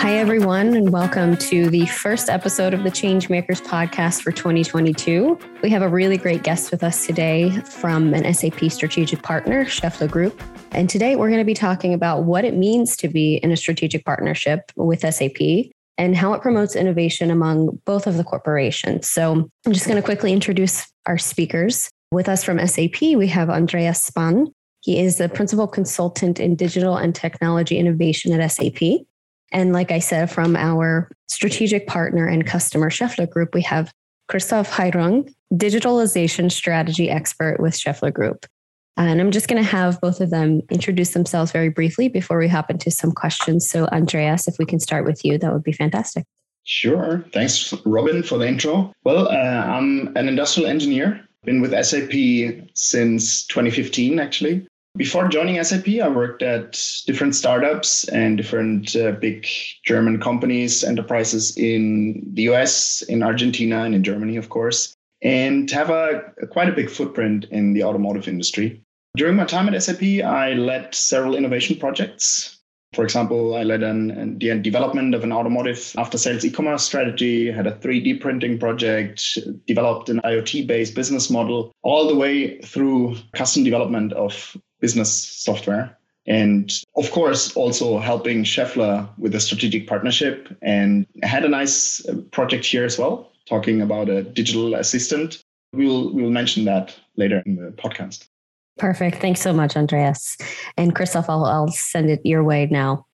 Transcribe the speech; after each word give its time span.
Hi, 0.00 0.14
everyone, 0.16 0.76
and 0.76 0.88
welcome 0.88 1.36
to 1.36 1.68
the 1.68 1.84
first 1.84 2.30
episode 2.30 2.72
of 2.72 2.84
the 2.84 2.90
Changemakers 2.90 3.60
podcast 3.60 4.22
for 4.22 4.32
2022. 4.32 5.38
We 5.62 5.68
have 5.68 5.82
a 5.82 5.88
really 5.90 6.16
great 6.16 6.42
guest 6.42 6.70
with 6.70 6.82
us 6.82 7.04
today 7.04 7.50
from 7.60 8.14
an 8.14 8.32
SAP 8.32 8.70
strategic 8.70 9.22
partner, 9.22 9.66
Schaeffler 9.66 10.10
Group. 10.10 10.42
And 10.72 10.88
today 10.88 11.16
we're 11.16 11.28
going 11.28 11.40
to 11.40 11.44
be 11.44 11.52
talking 11.52 11.92
about 11.92 12.24
what 12.24 12.46
it 12.46 12.54
means 12.54 12.96
to 12.96 13.08
be 13.08 13.34
in 13.42 13.52
a 13.52 13.58
strategic 13.58 14.06
partnership 14.06 14.72
with 14.74 15.00
SAP 15.00 15.68
and 15.98 16.16
how 16.16 16.32
it 16.32 16.40
promotes 16.40 16.76
innovation 16.76 17.30
among 17.30 17.78
both 17.84 18.06
of 18.06 18.16
the 18.16 18.24
corporations. 18.24 19.06
So 19.06 19.50
I'm 19.66 19.72
just 19.74 19.84
going 19.84 20.00
to 20.00 20.02
quickly 20.02 20.32
introduce 20.32 20.90
our 21.04 21.18
speakers. 21.18 21.90
With 22.10 22.30
us 22.30 22.42
from 22.42 22.66
SAP, 22.66 23.02
we 23.02 23.26
have 23.26 23.50
Andreas 23.50 24.10
Spahn. 24.10 24.46
He 24.80 24.98
is 24.98 25.18
the 25.18 25.28
principal 25.28 25.68
consultant 25.68 26.40
in 26.40 26.56
digital 26.56 26.96
and 26.96 27.14
technology 27.14 27.76
innovation 27.76 28.32
at 28.32 28.50
SAP. 28.50 29.02
And 29.52 29.72
like 29.72 29.90
I 29.90 29.98
said, 29.98 30.30
from 30.30 30.56
our 30.56 31.10
strategic 31.28 31.86
partner 31.86 32.26
and 32.26 32.46
customer 32.46 32.90
Schaeffler 32.90 33.28
Group, 33.28 33.54
we 33.54 33.62
have 33.62 33.92
Christoph 34.28 34.70
Heirung, 34.70 35.32
digitalization 35.52 36.52
strategy 36.52 37.10
expert 37.10 37.58
with 37.60 37.74
Schaeffler 37.74 38.12
Group. 38.12 38.46
And 38.96 39.20
I'm 39.20 39.30
just 39.30 39.48
going 39.48 39.62
to 39.62 39.68
have 39.68 40.00
both 40.00 40.20
of 40.20 40.30
them 40.30 40.60
introduce 40.70 41.10
themselves 41.10 41.52
very 41.52 41.68
briefly 41.70 42.08
before 42.08 42.38
we 42.38 42.48
hop 42.48 42.70
into 42.70 42.90
some 42.90 43.12
questions. 43.12 43.68
So, 43.68 43.86
Andreas, 43.86 44.46
if 44.46 44.56
we 44.58 44.66
can 44.66 44.78
start 44.78 45.04
with 45.04 45.24
you, 45.24 45.38
that 45.38 45.52
would 45.52 45.62
be 45.62 45.72
fantastic. 45.72 46.24
Sure. 46.64 47.24
Thanks, 47.32 47.72
Robin, 47.86 48.22
for 48.22 48.38
the 48.38 48.46
intro. 48.46 48.92
Well, 49.04 49.28
uh, 49.28 49.32
I'm 49.32 50.14
an 50.16 50.28
industrial 50.28 50.68
engineer, 50.68 51.26
been 51.44 51.60
with 51.60 51.72
SAP 51.72 52.12
since 52.74 53.46
2015, 53.46 54.20
actually. 54.20 54.66
Before 54.96 55.28
joining 55.28 55.62
SAP, 55.62 55.88
I 56.02 56.08
worked 56.08 56.42
at 56.42 56.72
different 57.06 57.34
startups 57.34 58.06
and 58.08 58.36
different 58.36 58.94
uh, 58.94 59.12
big 59.12 59.46
German 59.84 60.20
companies, 60.20 60.84
enterprises 60.84 61.56
in 61.56 62.22
the 62.34 62.42
US, 62.50 63.00
in 63.02 63.22
Argentina, 63.22 63.84
and 63.84 63.94
in 63.94 64.04
Germany, 64.04 64.36
of 64.36 64.50
course, 64.50 64.94
and 65.22 65.70
have 65.70 65.90
a, 65.90 66.32
a 66.42 66.46
quite 66.46 66.68
a 66.68 66.72
big 66.72 66.90
footprint 66.90 67.46
in 67.50 67.72
the 67.72 67.84
automotive 67.84 68.28
industry. 68.28 68.82
During 69.16 69.36
my 69.36 69.44
time 69.44 69.72
at 69.72 69.82
SAP, 69.82 70.02
I 70.02 70.52
led 70.52 70.94
several 70.94 71.34
innovation 71.34 71.76
projects. 71.76 72.58
For 72.92 73.04
example, 73.04 73.54
I 73.54 73.62
led 73.62 73.84
an, 73.84 74.38
the 74.38 74.58
development 74.58 75.14
of 75.14 75.22
an 75.22 75.32
automotive 75.32 75.94
after 75.96 76.18
sales 76.18 76.44
e 76.44 76.50
commerce 76.50 76.82
strategy, 76.82 77.50
had 77.50 77.68
a 77.68 77.76
3D 77.76 78.20
printing 78.20 78.58
project, 78.58 79.38
developed 79.66 80.08
an 80.08 80.20
IoT 80.24 80.66
based 80.66 80.94
business 80.94 81.30
model, 81.30 81.72
all 81.82 82.08
the 82.08 82.16
way 82.16 82.58
through 82.60 83.16
custom 83.32 83.62
development 83.62 84.12
of 84.12 84.56
business 84.80 85.12
software. 85.12 85.96
And 86.26 86.72
of 86.96 87.10
course, 87.10 87.56
also 87.56 87.98
helping 87.98 88.44
Schaeffler 88.44 89.08
with 89.18 89.34
a 89.34 89.40
strategic 89.40 89.86
partnership. 89.86 90.48
And 90.62 91.06
I 91.22 91.26
had 91.26 91.44
a 91.44 91.48
nice 91.48 92.06
uh, 92.06 92.16
project 92.30 92.64
here 92.64 92.84
as 92.84 92.98
well, 92.98 93.32
talking 93.46 93.80
about 93.80 94.08
a 94.08 94.22
digital 94.22 94.74
assistant. 94.74 95.42
We'll, 95.72 96.12
we'll 96.12 96.30
mention 96.30 96.64
that 96.66 96.98
later 97.16 97.42
in 97.46 97.56
the 97.56 97.70
podcast. 97.72 98.28
Perfect. 98.78 99.16
Thanks 99.16 99.40
so 99.40 99.52
much, 99.52 99.76
Andreas. 99.76 100.36
And 100.76 100.94
Christoph, 100.94 101.28
I'll, 101.28 101.44
I'll 101.44 101.68
send 101.68 102.10
it 102.10 102.20
your 102.24 102.44
way 102.44 102.66
now. 102.70 103.06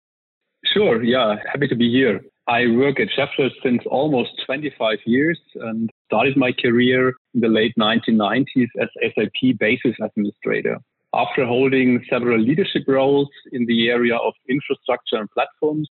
Sure. 0.64 1.02
Yeah. 1.02 1.36
Happy 1.50 1.68
to 1.68 1.76
be 1.76 1.90
here. 1.90 2.20
I 2.48 2.68
work 2.68 3.00
at 3.00 3.08
Schaeffler 3.08 3.50
since 3.62 3.82
almost 3.86 4.30
25 4.46 4.98
years 5.04 5.38
and 5.56 5.90
started 6.04 6.36
my 6.36 6.52
career 6.52 7.14
in 7.34 7.40
the 7.40 7.48
late 7.48 7.74
1990s 7.78 8.68
as 8.80 8.88
SAP 9.14 9.58
basis 9.58 9.96
administrator. 10.00 10.78
After 11.16 11.46
holding 11.46 12.04
several 12.10 12.38
leadership 12.38 12.82
roles 12.86 13.28
in 13.50 13.64
the 13.64 13.88
area 13.88 14.16
of 14.16 14.34
infrastructure 14.50 15.16
and 15.16 15.30
platforms, 15.30 15.88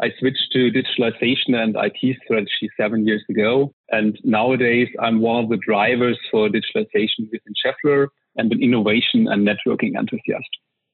I 0.00 0.10
switched 0.20 0.52
to 0.52 0.70
digitalization 0.70 1.56
and 1.56 1.74
IT 1.76 2.16
strategy 2.24 2.70
seven 2.76 3.04
years 3.04 3.24
ago. 3.28 3.74
And 3.90 4.16
nowadays, 4.22 4.86
I'm 5.00 5.20
one 5.20 5.42
of 5.42 5.50
the 5.50 5.56
drivers 5.56 6.16
for 6.30 6.48
digitalization 6.48 7.28
within 7.32 7.54
Schaeffler 7.64 8.06
and 8.36 8.52
an 8.52 8.62
innovation 8.62 9.26
and 9.26 9.44
networking 9.46 9.96
enthusiast. 9.98 10.48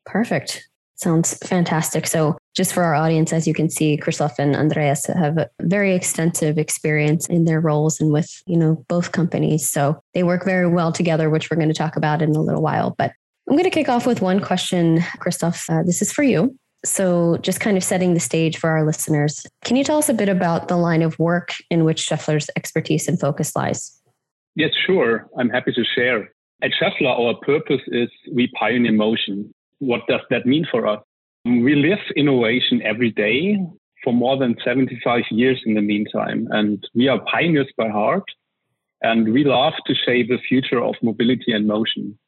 Perfect. 0.06 0.66
Sounds 0.94 1.36
fantastic. 1.46 2.06
So, 2.06 2.38
just 2.56 2.72
for 2.72 2.82
our 2.84 2.94
audience, 2.94 3.34
as 3.34 3.46
you 3.46 3.52
can 3.52 3.68
see, 3.68 3.98
Christoph 3.98 4.38
and 4.38 4.56
Andreas 4.56 5.06
have 5.06 5.46
very 5.60 5.94
extensive 5.94 6.56
experience 6.56 7.28
in 7.28 7.44
their 7.44 7.60
roles 7.60 8.00
and 8.00 8.12
with, 8.12 8.42
you 8.46 8.56
know, 8.56 8.84
both 8.88 9.12
companies. 9.12 9.68
So 9.68 10.00
they 10.14 10.22
work 10.22 10.44
very 10.44 10.66
well 10.66 10.90
together, 10.90 11.30
which 11.30 11.50
we're 11.50 11.56
going 11.58 11.68
to 11.68 11.74
talk 11.74 11.96
about 11.96 12.22
in 12.22 12.34
a 12.34 12.40
little 12.40 12.62
while. 12.62 12.96
But 12.98 13.12
I'm 13.48 13.56
going 13.56 13.64
to 13.64 13.70
kick 13.70 13.88
off 13.88 14.06
with 14.06 14.20
one 14.20 14.40
question, 14.40 15.02
Christoph. 15.20 15.70
Uh, 15.70 15.82
this 15.82 16.02
is 16.02 16.12
for 16.12 16.22
you. 16.22 16.54
So, 16.84 17.38
just 17.38 17.60
kind 17.60 17.78
of 17.78 17.82
setting 17.82 18.12
the 18.12 18.20
stage 18.20 18.58
for 18.58 18.68
our 18.68 18.84
listeners, 18.84 19.46
can 19.64 19.74
you 19.74 19.84
tell 19.84 19.96
us 19.96 20.10
a 20.10 20.14
bit 20.14 20.28
about 20.28 20.68
the 20.68 20.76
line 20.76 21.00
of 21.00 21.18
work 21.18 21.54
in 21.70 21.84
which 21.84 22.06
Schaeffler's 22.06 22.50
expertise 22.56 23.08
and 23.08 23.18
focus 23.18 23.56
lies? 23.56 23.98
Yes, 24.54 24.72
sure. 24.86 25.26
I'm 25.38 25.48
happy 25.48 25.72
to 25.72 25.82
share. 25.82 26.30
At 26.62 26.72
Schaeffler, 26.78 27.08
our 27.08 27.36
purpose 27.40 27.80
is 27.86 28.10
we 28.30 28.48
pioneer 28.48 28.92
motion. 28.92 29.50
What 29.78 30.02
does 30.08 30.20
that 30.28 30.44
mean 30.44 30.66
for 30.70 30.86
us? 30.86 31.00
We 31.46 31.74
live 31.74 32.00
innovation 32.16 32.82
every 32.84 33.12
day 33.12 33.56
for 34.04 34.12
more 34.12 34.36
than 34.36 34.56
75 34.62 35.22
years 35.30 35.62
in 35.64 35.72
the 35.72 35.80
meantime, 35.80 36.48
and 36.50 36.86
we 36.94 37.08
are 37.08 37.24
pioneers 37.32 37.72
by 37.78 37.88
heart, 37.88 38.24
and 39.00 39.32
we 39.32 39.44
love 39.44 39.72
to 39.86 39.94
shape 39.94 40.28
the 40.28 40.38
future 40.46 40.82
of 40.84 40.96
mobility 41.02 41.52
and 41.52 41.66
motion. 41.66 42.18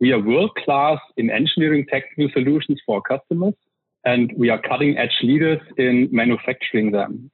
We 0.00 0.12
are 0.12 0.22
world 0.22 0.50
class 0.64 0.98
in 1.16 1.30
engineering 1.30 1.86
technical 1.90 2.28
solutions 2.32 2.80
for 2.84 2.96
our 2.96 3.18
customers, 3.18 3.54
and 4.04 4.32
we 4.36 4.50
are 4.50 4.60
cutting 4.60 4.98
edge 4.98 5.18
leaders 5.22 5.60
in 5.76 6.08
manufacturing 6.12 6.90
them. 6.92 7.30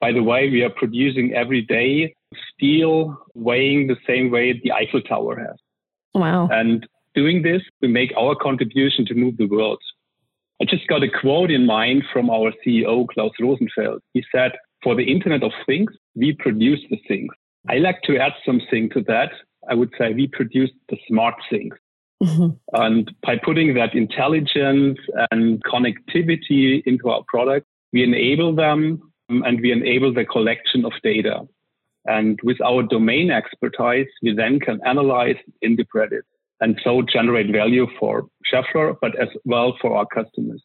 By 0.00 0.12
the 0.12 0.22
way, 0.22 0.50
we 0.50 0.62
are 0.62 0.70
producing 0.70 1.32
every 1.34 1.62
day 1.62 2.14
steel 2.52 3.16
weighing 3.34 3.86
the 3.86 3.96
same 4.06 4.30
weight 4.30 4.62
the 4.62 4.72
Eiffel 4.72 5.00
Tower 5.00 5.38
has. 5.38 5.56
Wow. 6.14 6.48
And 6.50 6.86
doing 7.14 7.42
this, 7.42 7.62
we 7.80 7.88
make 7.88 8.12
our 8.16 8.34
contribution 8.34 9.06
to 9.06 9.14
move 9.14 9.36
the 9.36 9.46
world. 9.46 9.80
I 10.60 10.64
just 10.64 10.86
got 10.86 11.02
a 11.02 11.08
quote 11.08 11.50
in 11.50 11.66
mind 11.66 12.04
from 12.12 12.30
our 12.30 12.52
CEO, 12.64 13.06
Klaus 13.08 13.32
Rosenfeld. 13.40 14.00
He 14.12 14.24
said, 14.32 14.52
For 14.82 14.94
the 14.94 15.10
Internet 15.10 15.42
of 15.42 15.52
Things, 15.66 15.92
we 16.14 16.34
produce 16.34 16.80
the 16.90 16.98
things. 17.08 17.32
I 17.68 17.78
like 17.78 18.02
to 18.02 18.16
add 18.16 18.32
something 18.44 18.88
to 18.90 19.02
that. 19.02 19.30
I 19.68 19.74
would 19.74 19.92
say 19.98 20.12
we 20.12 20.28
produce 20.28 20.70
the 20.88 20.96
smart 21.08 21.34
things. 21.50 21.74
Mm-hmm. 22.22 22.48
And 22.72 23.14
by 23.22 23.36
putting 23.42 23.74
that 23.74 23.94
intelligence 23.94 24.98
and 25.30 25.62
connectivity 25.64 26.82
into 26.86 27.10
our 27.10 27.22
product, 27.28 27.66
we 27.92 28.02
enable 28.02 28.54
them 28.54 29.00
um, 29.28 29.42
and 29.42 29.60
we 29.60 29.72
enable 29.72 30.12
the 30.12 30.24
collection 30.24 30.84
of 30.84 30.92
data. 31.02 31.46
And 32.06 32.38
with 32.42 32.60
our 32.60 32.82
domain 32.82 33.30
expertise, 33.30 34.06
we 34.22 34.34
then 34.34 34.60
can 34.60 34.80
analyze, 34.86 35.36
interpret 35.60 36.12
it, 36.12 36.24
and 36.60 36.80
so 36.82 37.02
generate 37.02 37.52
value 37.52 37.86
for 37.98 38.26
Schaeffler, 38.50 38.94
but 39.00 39.18
as 39.20 39.28
well 39.44 39.76
for 39.80 39.96
our 39.96 40.06
customers. 40.06 40.62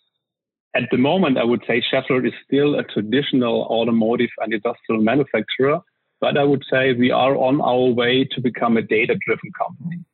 At 0.76 0.84
the 0.90 0.98
moment, 0.98 1.38
I 1.38 1.44
would 1.44 1.64
say 1.68 1.82
Schaeffler 1.82 2.26
is 2.26 2.34
still 2.46 2.76
a 2.76 2.84
traditional 2.84 3.64
automotive 3.64 4.30
and 4.38 4.54
industrial 4.54 5.02
manufacturer, 5.02 5.80
but 6.22 6.38
I 6.38 6.44
would 6.44 6.64
say 6.72 6.94
we 6.94 7.12
are 7.12 7.36
on 7.36 7.60
our 7.60 7.92
way 7.92 8.24
to 8.24 8.40
become 8.40 8.78
a 8.78 8.82
data 8.82 9.16
driven 9.26 9.52
company. 9.58 10.06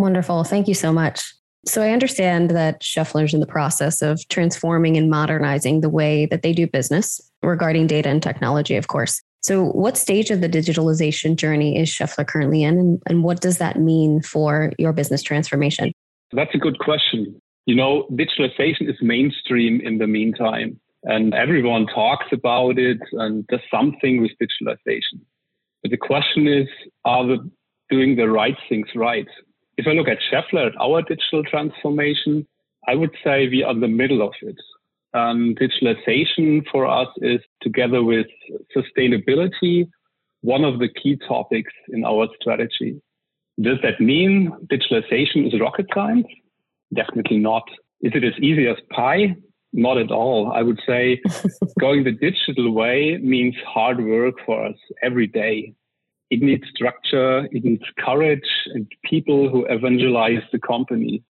Wonderful. 0.00 0.44
Thank 0.44 0.66
you 0.66 0.72
so 0.72 0.94
much. 0.94 1.20
So 1.66 1.82
I 1.82 1.90
understand 1.90 2.48
that 2.52 2.80
Schaeffler's 2.80 3.34
in 3.34 3.40
the 3.40 3.46
process 3.46 4.00
of 4.00 4.26
transforming 4.28 4.96
and 4.96 5.10
modernizing 5.10 5.82
the 5.82 5.90
way 5.90 6.24
that 6.26 6.40
they 6.40 6.54
do 6.54 6.66
business 6.66 7.20
regarding 7.42 7.86
data 7.86 8.08
and 8.08 8.22
technology, 8.22 8.76
of 8.76 8.88
course. 8.88 9.20
So 9.42 9.66
what 9.66 9.98
stage 9.98 10.30
of 10.30 10.40
the 10.40 10.48
digitalization 10.48 11.36
journey 11.36 11.78
is 11.78 11.90
Schaeffler 11.90 12.26
currently 12.26 12.62
in 12.62 12.78
and, 12.78 13.02
and 13.06 13.22
what 13.22 13.42
does 13.42 13.58
that 13.58 13.78
mean 13.78 14.22
for 14.22 14.72
your 14.78 14.94
business 14.94 15.22
transformation? 15.22 15.92
That's 16.32 16.54
a 16.54 16.58
good 16.58 16.78
question. 16.78 17.38
You 17.66 17.74
know, 17.74 18.06
digitalization 18.10 18.88
is 18.88 18.96
mainstream 19.02 19.82
in 19.82 19.98
the 19.98 20.06
meantime 20.06 20.80
and 21.02 21.34
everyone 21.34 21.86
talks 21.86 22.26
about 22.32 22.78
it 22.78 23.00
and 23.12 23.46
does 23.48 23.60
something 23.70 24.22
with 24.22 24.30
digitalization. 24.40 25.20
But 25.82 25.90
the 25.90 25.98
question 25.98 26.48
is, 26.48 26.68
are 27.04 27.24
we 27.26 27.38
doing 27.90 28.16
the 28.16 28.30
right 28.30 28.56
things 28.70 28.88
right? 28.94 29.28
If 29.80 29.86
I 29.86 29.92
look 29.92 30.08
at 30.08 30.18
Schaeffler, 30.30 30.66
at 30.66 30.78
our 30.78 31.00
digital 31.00 31.42
transformation, 31.42 32.46
I 32.86 32.94
would 32.94 33.16
say 33.24 33.48
we 33.48 33.64
are 33.64 33.72
in 33.72 33.80
the 33.80 33.88
middle 33.88 34.20
of 34.20 34.34
it. 34.42 34.58
Um, 35.14 35.54
digitalization 35.58 36.66
for 36.70 36.86
us 36.86 37.08
is 37.22 37.40
together 37.62 38.02
with 38.02 38.26
sustainability, 38.76 39.88
one 40.42 40.64
of 40.64 40.80
the 40.80 40.90
key 41.02 41.16
topics 41.26 41.72
in 41.88 42.04
our 42.04 42.28
strategy. 42.38 43.00
Does 43.58 43.78
that 43.82 44.02
mean 44.02 44.52
digitalization 44.66 45.46
is 45.46 45.58
rocket 45.58 45.86
science? 45.94 46.26
Definitely 46.94 47.38
not. 47.38 47.64
Is 48.02 48.12
it 48.14 48.22
as 48.22 48.38
easy 48.38 48.66
as 48.66 48.76
pie? 48.90 49.34
Not 49.72 49.96
at 49.96 50.10
all. 50.10 50.52
I 50.52 50.60
would 50.60 50.80
say 50.86 51.22
going 51.80 52.04
the 52.04 52.12
digital 52.12 52.70
way 52.74 53.18
means 53.22 53.54
hard 53.66 54.04
work 54.04 54.34
for 54.44 54.66
us 54.66 54.76
every 55.02 55.26
day 55.26 55.72
it 56.30 56.40
needs 56.40 56.64
structure, 56.74 57.46
it 57.50 57.64
needs 57.64 57.82
courage 57.98 58.48
and 58.66 58.86
people 59.04 59.48
who 59.50 59.66
evangelize 59.66 60.42
the 60.52 60.60
company. 60.60 61.22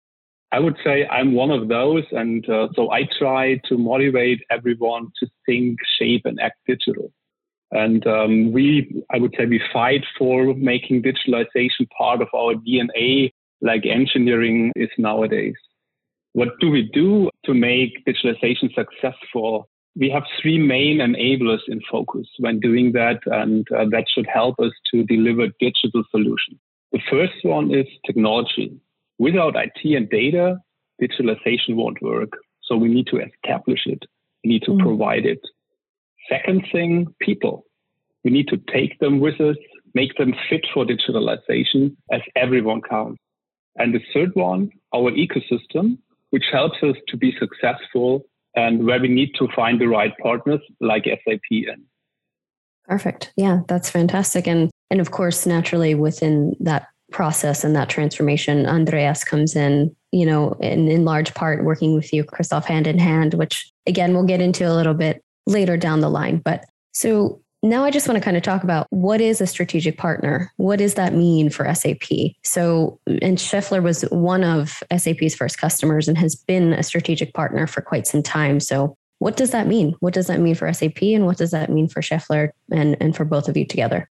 I 0.52 0.60
would 0.60 0.78
say 0.84 1.08
I'm 1.08 1.34
one 1.34 1.52
of 1.52 1.68
those. 1.68 2.04
And 2.12 2.48
uh, 2.50 2.70
so 2.76 2.92
I 2.92 3.08
try 3.18 3.62
to 3.70 3.78
motivate 3.78 4.42
everyone 4.50 5.08
to 5.20 5.28
think, 5.46 5.78
shape, 6.00 6.24
and 6.26 6.40
act 6.40 6.58
digital. 6.68 7.12
And 7.72 8.06
um, 8.08 8.52
we, 8.52 9.04
I 9.12 9.20
would 9.20 9.36
say, 9.38 9.46
we 9.46 9.62
fight 9.72 10.04
for 10.18 10.56
making 10.56 11.04
digitalization 11.04 11.88
part 11.96 12.22
of 12.22 12.28
our 12.34 12.56
DNA, 12.56 13.32
like 13.62 13.86
engineering 13.86 14.72
is 14.76 14.90
nowadays. 14.98 15.56
What 16.34 16.50
do 16.60 16.72
we 16.72 16.90
do 16.94 17.30
to 17.46 17.54
make 17.54 18.06
digitalization 18.06 18.74
successful? 18.74 19.70
We 19.96 20.10
have 20.12 20.24
three 20.42 20.58
main 20.58 21.00
enablers 21.00 21.62
in 21.68 21.82
focus 21.92 22.28
when 22.38 22.60
doing 22.60 22.92
that, 22.94 23.20
and 23.26 23.68
uh, 23.72 23.86
that 23.92 24.06
should 24.14 24.28
help 24.32 24.60
us 24.60 24.72
to 24.92 25.04
deliver 25.04 25.48
digital 25.60 26.04
solutions. 26.12 26.60
The 26.92 27.02
first 27.10 27.34
one 27.44 27.74
is 27.74 27.86
technology. 28.06 28.80
Without 29.18 29.56
IT 29.56 29.96
and 29.96 30.10
data, 30.10 30.58
digitalization 31.02 31.76
won't 31.76 32.02
work. 32.02 32.30
So 32.64 32.78
we 32.78 32.88
need 32.88 33.08
to 33.08 33.20
establish 33.20 33.82
it. 33.86 34.04
We 34.44 34.52
need 34.52 34.64
to 34.64 34.72
mm. 34.72 34.80
provide 34.80 35.26
it. 35.26 35.42
Second 36.30 36.66
thing, 36.72 37.14
people. 37.20 37.66
We 38.24 38.32
need 38.32 38.48
to 38.50 38.58
take 38.72 39.00
them 39.00 39.20
with 39.20 39.40
us, 39.42 39.56
make 39.94 40.16
them 40.18 40.34
fit 40.50 40.66
for 40.74 40.86
digitalization 40.86 41.96
as 42.12 42.22
everyone 42.36 42.82
counts. 42.82 43.22
And 43.78 43.94
the 43.94 44.02
third 44.14 44.32
one, 44.36 44.72
our 44.94 45.12
ecosystem, 45.12 45.98
which 46.32 46.46
helps 46.52 46.78
us 46.84 46.96
to 47.08 47.18
be 47.18 47.36
successful 47.40 48.26
and 48.60 48.86
where 48.86 49.00
we 49.00 49.08
need 49.08 49.34
to 49.36 49.48
find 49.56 49.80
the 49.80 49.88
right 49.88 50.14
partners 50.22 50.62
like 50.82 51.06
SAP 51.06 51.40
in. 51.52 51.84
Perfect. 52.86 53.32
Yeah, 53.36 53.62
that's 53.68 53.90
fantastic. 53.90 54.48
And 54.48 54.70
and 54.92 55.00
of 55.00 55.12
course, 55.12 55.46
naturally 55.46 55.94
within 55.96 56.56
that 56.60 56.88
process 57.12 57.64
and 57.64 57.76
that 57.76 57.90
transformation, 57.90 58.66
Andreas 58.66 59.24
comes 59.24 59.56
in, 59.56 59.96
you 60.12 60.26
know, 60.26 60.54
in, 60.60 60.88
in 60.88 61.06
large 61.06 61.34
part 61.34 61.64
working 61.64 61.94
with 61.94 62.12
you, 62.12 62.24
Christoph, 62.24 62.66
hand 62.66 62.88
in 62.88 63.00
hand, 63.00 63.36
which 63.36 63.72
again 63.86 64.14
we'll 64.14 64.26
get 64.26 64.42
into 64.42 64.70
a 64.70 64.74
little 64.74 64.96
bit 64.96 65.24
later 65.46 65.78
down 65.78 66.02
the 66.02 66.10
line. 66.10 66.38
But 66.38 66.66
so 66.94 67.42
now 67.62 67.84
I 67.84 67.92
just 67.92 68.08
want 68.08 68.18
to 68.18 68.24
kind 68.24 68.38
of 68.38 68.44
talk 68.44 68.64
about 68.64 68.88
what 68.90 69.20
is 69.20 69.42
a 69.42 69.48
strategic 69.48 69.98
partner? 69.98 70.52
What 70.58 70.80
does 70.80 70.94
that 70.94 71.14
mean 71.14 71.50
for 71.50 71.72
SAP? 71.74 72.08
So, 72.44 73.00
and 73.22 73.38
Schaeffler 73.38 73.84
was 73.84 74.04
one 74.04 74.44
of 74.44 74.82
SAP's 74.96 75.36
first 75.36 75.58
customers 75.58 76.08
and 76.08 76.18
has 76.18 76.36
been 76.36 76.74
a 76.74 76.84
strategic 76.84 77.34
partner 77.34 77.68
for 77.68 77.82
quite 77.82 78.08
some 78.08 78.24
time. 78.24 78.60
So, 78.60 78.96
what 79.20 79.36
does 79.36 79.52
that 79.52 79.68
mean? 79.68 79.96
What 80.00 80.14
does 80.14 80.28
that 80.28 80.40
mean 80.40 80.56
for 80.56 80.72
SAP 80.72 81.02
and 81.02 81.26
what 81.26 81.38
does 81.38 81.52
that 81.52 81.70
mean 81.70 81.90
for 81.90 82.02
Schaeffler 82.02 82.52
and, 82.72 82.96
and 83.02 83.16
for 83.16 83.26
both 83.26 83.50
of 83.50 83.58
you 83.58 83.66
together? 83.66 84.10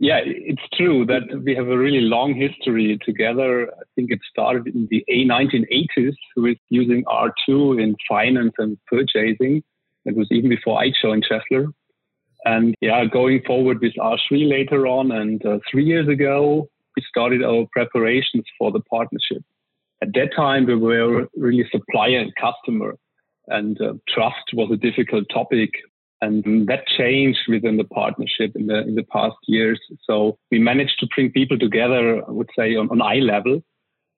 Yeah, 0.00 0.20
it's 0.24 0.62
true 0.74 1.06
that 1.06 1.22
we 1.44 1.54
have 1.54 1.68
a 1.68 1.78
really 1.78 2.00
long 2.00 2.34
history 2.34 2.98
together. 3.04 3.70
I 3.72 3.82
think 3.94 4.10
it 4.10 4.18
started 4.28 4.74
in 4.74 4.88
the 4.90 5.04
A 5.06 5.24
1980s 5.24 6.16
with 6.34 6.58
using 6.68 7.04
R2 7.04 7.80
in 7.80 7.94
finance 8.08 8.54
and 8.58 8.76
purchasing. 8.88 9.62
It 10.04 10.16
was 10.16 10.26
even 10.32 10.50
before 10.50 10.82
I 10.82 10.92
joined 11.00 11.24
Schaeffler. 11.30 11.72
And 12.44 12.74
yeah, 12.80 13.04
going 13.06 13.42
forward 13.46 13.80
with 13.80 13.94
R3 13.94 14.48
later 14.48 14.86
on. 14.86 15.10
And 15.12 15.44
uh, 15.46 15.58
three 15.70 15.84
years 15.84 16.08
ago, 16.08 16.68
we 16.96 17.02
started 17.08 17.42
our 17.42 17.66
preparations 17.72 18.44
for 18.58 18.70
the 18.70 18.80
partnership. 18.80 19.42
At 20.02 20.12
that 20.14 20.34
time, 20.36 20.66
we 20.66 20.76
were 20.76 21.26
really 21.34 21.66
supplier 21.70 22.18
and 22.18 22.32
customer, 22.34 22.96
and 23.46 23.80
uh, 23.80 23.94
trust 24.08 24.52
was 24.52 24.70
a 24.72 24.76
difficult 24.76 25.24
topic. 25.32 25.70
And 26.20 26.66
that 26.68 26.86
changed 26.86 27.40
within 27.48 27.76
the 27.76 27.84
partnership 27.84 28.52
in 28.54 28.66
the 28.66 28.80
in 28.80 28.94
the 28.94 29.04
past 29.04 29.36
years. 29.46 29.80
So 30.08 30.38
we 30.50 30.58
managed 30.58 30.98
to 31.00 31.06
bring 31.14 31.30
people 31.30 31.58
together, 31.58 32.22
I 32.26 32.30
would 32.30 32.50
say, 32.56 32.76
on, 32.76 32.88
on 32.90 33.02
eye 33.02 33.20
level. 33.20 33.62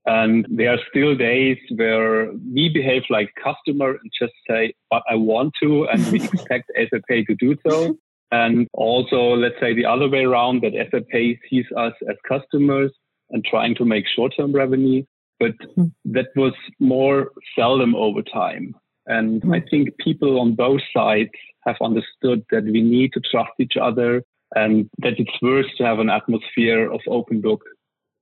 And 0.07 0.47
there 0.49 0.73
are 0.73 0.79
still 0.89 1.17
days 1.17 1.59
where 1.75 2.31
we 2.33 2.69
behave 2.69 3.03
like 3.11 3.33
customer 3.43 3.91
and 3.91 4.11
just 4.21 4.35
say, 4.49 4.73
but 4.89 5.03
I 5.11 5.17
want 5.17 5.53
to, 5.63 5.85
and 5.89 6.07
we 6.13 6.23
expect 6.33 6.71
SAP 6.77 7.27
to 7.27 7.35
do 7.35 7.57
so. 7.69 7.97
And 8.33 8.67
also, 8.73 9.35
let's 9.35 9.55
say 9.61 9.75
the 9.75 9.87
other 9.87 10.09
way 10.09 10.25
around 10.25 10.63
that 10.63 10.73
SAP 10.91 11.39
sees 11.49 11.67
us 11.77 11.93
as 12.09 12.17
customers 12.27 12.93
and 13.31 13.45
trying 13.45 13.75
to 13.77 13.85
make 13.85 14.05
short 14.07 14.33
term 14.37 14.53
revenue. 14.53 15.05
But 15.39 15.53
hmm. 15.75 15.87
that 16.07 16.29
was 16.35 16.55
more 16.81 17.31
seldom 17.57 17.95
over 17.95 18.23
time. 18.23 18.75
And 19.07 19.43
I 19.53 19.61
hmm. 19.61 19.69
think 19.71 19.97
people 19.99 20.41
on 20.41 20.55
both 20.55 20.81
sides 20.95 21.31
have 21.67 21.77
understood 21.81 22.45
that 22.51 22.65
we 22.65 22.81
need 22.81 23.13
to 23.13 23.21
trust 23.21 23.53
each 23.59 23.77
other 23.81 24.23
and 24.55 24.89
that 24.99 25.19
it's 25.19 25.43
worth 25.43 25.67
to 25.77 25.85
have 25.85 25.99
an 25.99 26.11
atmosphere 26.11 26.91
of 26.91 27.01
open 27.09 27.41
book. 27.41 27.63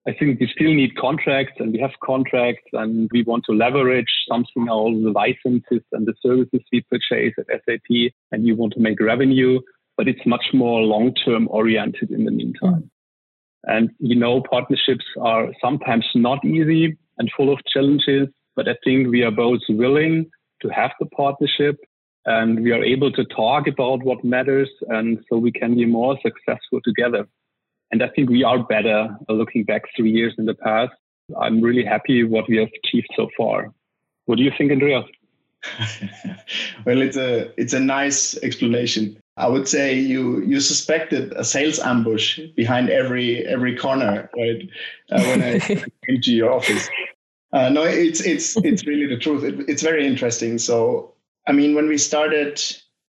I 0.07 0.13
think 0.13 0.39
we 0.39 0.51
still 0.55 0.75
need 0.75 0.97
contracts 0.97 1.55
and 1.59 1.73
we 1.73 1.79
have 1.79 1.93
contracts 2.03 2.69
and 2.73 3.09
we 3.13 3.23
want 3.23 3.45
to 3.47 3.57
leverage 3.57 4.13
something, 4.29 4.69
all 4.69 4.93
the 4.93 5.11
licenses 5.11 5.83
and 5.93 6.07
the 6.07 6.15
services 6.21 6.61
we 6.71 6.83
purchase 6.91 7.33
at 7.39 7.47
SAP 7.65 8.13
and 8.31 8.47
you 8.47 8.55
want 8.55 8.75
to 8.75 8.81
make 8.81 9.01
revenue 9.01 9.61
but 9.97 10.09
it's 10.09 10.27
much 10.27 10.47
more 10.53 10.81
long 10.81 11.15
term 11.15 11.49
oriented 11.51 12.11
in 12.11 12.25
the 12.25 12.31
meantime. 12.31 12.83
Mm. 12.83 12.91
And 13.67 13.91
you 13.99 14.17
know, 14.17 14.43
partnerships 14.43 15.05
are 15.21 15.49
sometimes 15.61 16.07
not 16.15 16.45
easy 16.45 16.97
and 17.19 17.31
full 17.37 17.53
of 17.53 17.61
challenges, 17.67 18.29
but 18.57 18.69
I 18.69 18.77
think 18.85 19.09
we 19.09 19.23
are 19.23 19.31
both 19.31 19.61
willing 19.69 20.31
to 20.63 20.69
have 20.69 20.93
the 21.01 21.07
partnership 21.07 21.77
and 22.27 22.63
we 22.63 22.73
are 22.73 22.83
able 22.83 23.13
to 23.13 23.25
talk 23.25 23.67
about 23.67 24.03
what 24.03 24.25
matters 24.25 24.71
and 24.89 25.23
so 25.29 25.37
we 25.37 25.53
can 25.53 25.75
be 25.75 25.85
more 25.85 26.19
successful 26.23 26.81
together. 26.83 27.27
And 27.91 28.03
I 28.03 28.09
think 28.09 28.31
we 28.31 28.43
are 28.43 28.63
better 28.63 29.17
looking 29.29 29.65
back 29.65 29.83
three 29.97 30.11
years 30.11 30.35
in 30.39 30.47
the 30.47 30.55
past. 30.55 30.93
I'm 31.39 31.61
really 31.61 31.85
happy 31.85 32.25
what 32.25 32.49
we 32.49 32.57
have 32.59 32.71
achieved 32.85 33.09
so 33.17 33.29
far. 33.37 33.73
What 34.27 34.37
do 34.37 34.43
you 34.43 34.53
think, 34.57 34.73
Andreas? 34.73 35.05
well, 36.85 37.01
it's 37.01 37.17
a 37.17 37.53
it's 37.59 37.73
a 37.73 37.81
nice 37.81 38.37
explanation. 38.39 39.17
I 39.37 39.49
would 39.49 39.67
say 39.67 39.99
you 39.99 40.43
you 40.43 40.61
suspected 40.61 41.33
a 41.33 41.45
sales 41.45 41.81
ambush 41.81 42.39
behind 42.55 42.89
every 42.89 43.45
every 43.47 43.77
corner, 43.77 44.31
right? 44.37 44.69
Uh, 45.11 45.23
when 45.25 45.43
I 45.43 45.59
came 46.07 46.21
to 46.23 46.31
your 46.31 46.53
office. 46.53 46.89
Uh, 47.53 47.69
no, 47.69 47.83
it's 47.83 48.21
it's 48.21 48.57
it's 48.59 48.87
really 48.87 49.07
the 49.07 49.19
truth. 49.19 49.43
It, 49.43 49.69
it's 49.69 49.83
very 49.83 50.07
interesting. 50.07 50.59
So, 50.59 51.15
I 51.49 51.53
mean, 51.53 51.75
when 51.75 51.89
we 51.89 51.99
started 51.99 52.63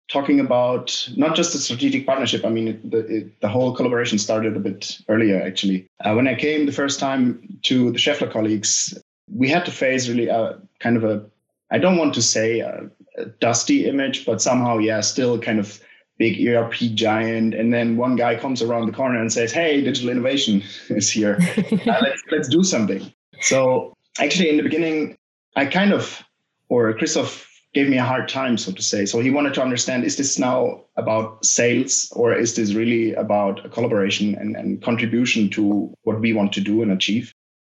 talking 0.08 0.38
about 0.38 1.08
not 1.16 1.34
just 1.34 1.54
a 1.54 1.58
strategic 1.58 2.06
partnership, 2.06 2.44
I 2.44 2.50
mean, 2.50 2.68
it, 2.68 2.90
the 2.90 2.98
it, 2.98 3.40
the 3.40 3.48
whole 3.48 3.74
collaboration 3.74 4.18
started 4.18 4.56
a 4.56 4.60
bit 4.60 4.98
earlier. 5.08 5.42
Actually, 5.42 5.86
uh, 6.04 6.14
when 6.14 6.28
I 6.28 6.36
came 6.36 6.66
the 6.66 6.72
first 6.72 7.00
time 7.00 7.58
to 7.62 7.90
the 7.90 7.98
Schaeffler 7.98 8.30
colleagues, 8.30 8.96
we 9.28 9.48
had 9.48 9.64
to 9.64 9.72
face 9.72 10.08
really 10.08 10.28
a 10.28 10.58
kind 10.78 10.96
of 10.96 11.02
a 11.02 11.24
I 11.72 11.78
don't 11.78 11.96
want 11.96 12.14
to 12.14 12.22
say 12.22 12.60
a, 12.60 12.88
a 13.16 13.24
dusty 13.26 13.86
image, 13.86 14.24
but 14.24 14.40
somehow, 14.40 14.78
yeah, 14.78 15.00
still 15.00 15.38
kind 15.38 15.58
of 15.58 15.80
big 16.22 16.46
ERP 16.46 16.74
giant, 16.94 17.52
and 17.52 17.74
then 17.74 17.96
one 17.96 18.14
guy 18.14 18.36
comes 18.36 18.62
around 18.62 18.86
the 18.86 18.96
corner 19.00 19.18
and 19.20 19.32
says, 19.32 19.50
"Hey, 19.50 19.82
digital 19.82 20.10
innovation 20.10 20.62
is 20.88 21.10
here. 21.10 21.34
uh, 21.92 22.00
let's 22.06 22.22
let's 22.30 22.48
do 22.48 22.62
something." 22.62 23.02
So 23.40 23.94
actually, 24.24 24.48
in 24.50 24.56
the 24.56 24.62
beginning, 24.62 25.16
I 25.56 25.66
kind 25.66 25.92
of, 25.92 26.22
or 26.68 26.92
Christoph 26.94 27.48
gave 27.74 27.88
me 27.88 27.98
a 27.98 28.04
hard 28.04 28.28
time, 28.28 28.56
so 28.56 28.70
to 28.70 28.82
say. 28.82 29.04
So 29.04 29.18
he 29.18 29.30
wanted 29.30 29.54
to 29.54 29.62
understand: 29.62 30.04
is 30.04 30.16
this 30.16 30.38
now 30.38 30.84
about 30.96 31.44
sales, 31.44 31.94
or 32.14 32.32
is 32.44 32.54
this 32.54 32.72
really 32.80 33.14
about 33.14 33.66
a 33.66 33.68
collaboration 33.68 34.36
and, 34.36 34.56
and 34.56 34.80
contribution 34.80 35.50
to 35.56 35.92
what 36.04 36.20
we 36.20 36.32
want 36.32 36.52
to 36.52 36.60
do 36.60 36.82
and 36.82 36.92
achieve? 36.92 37.34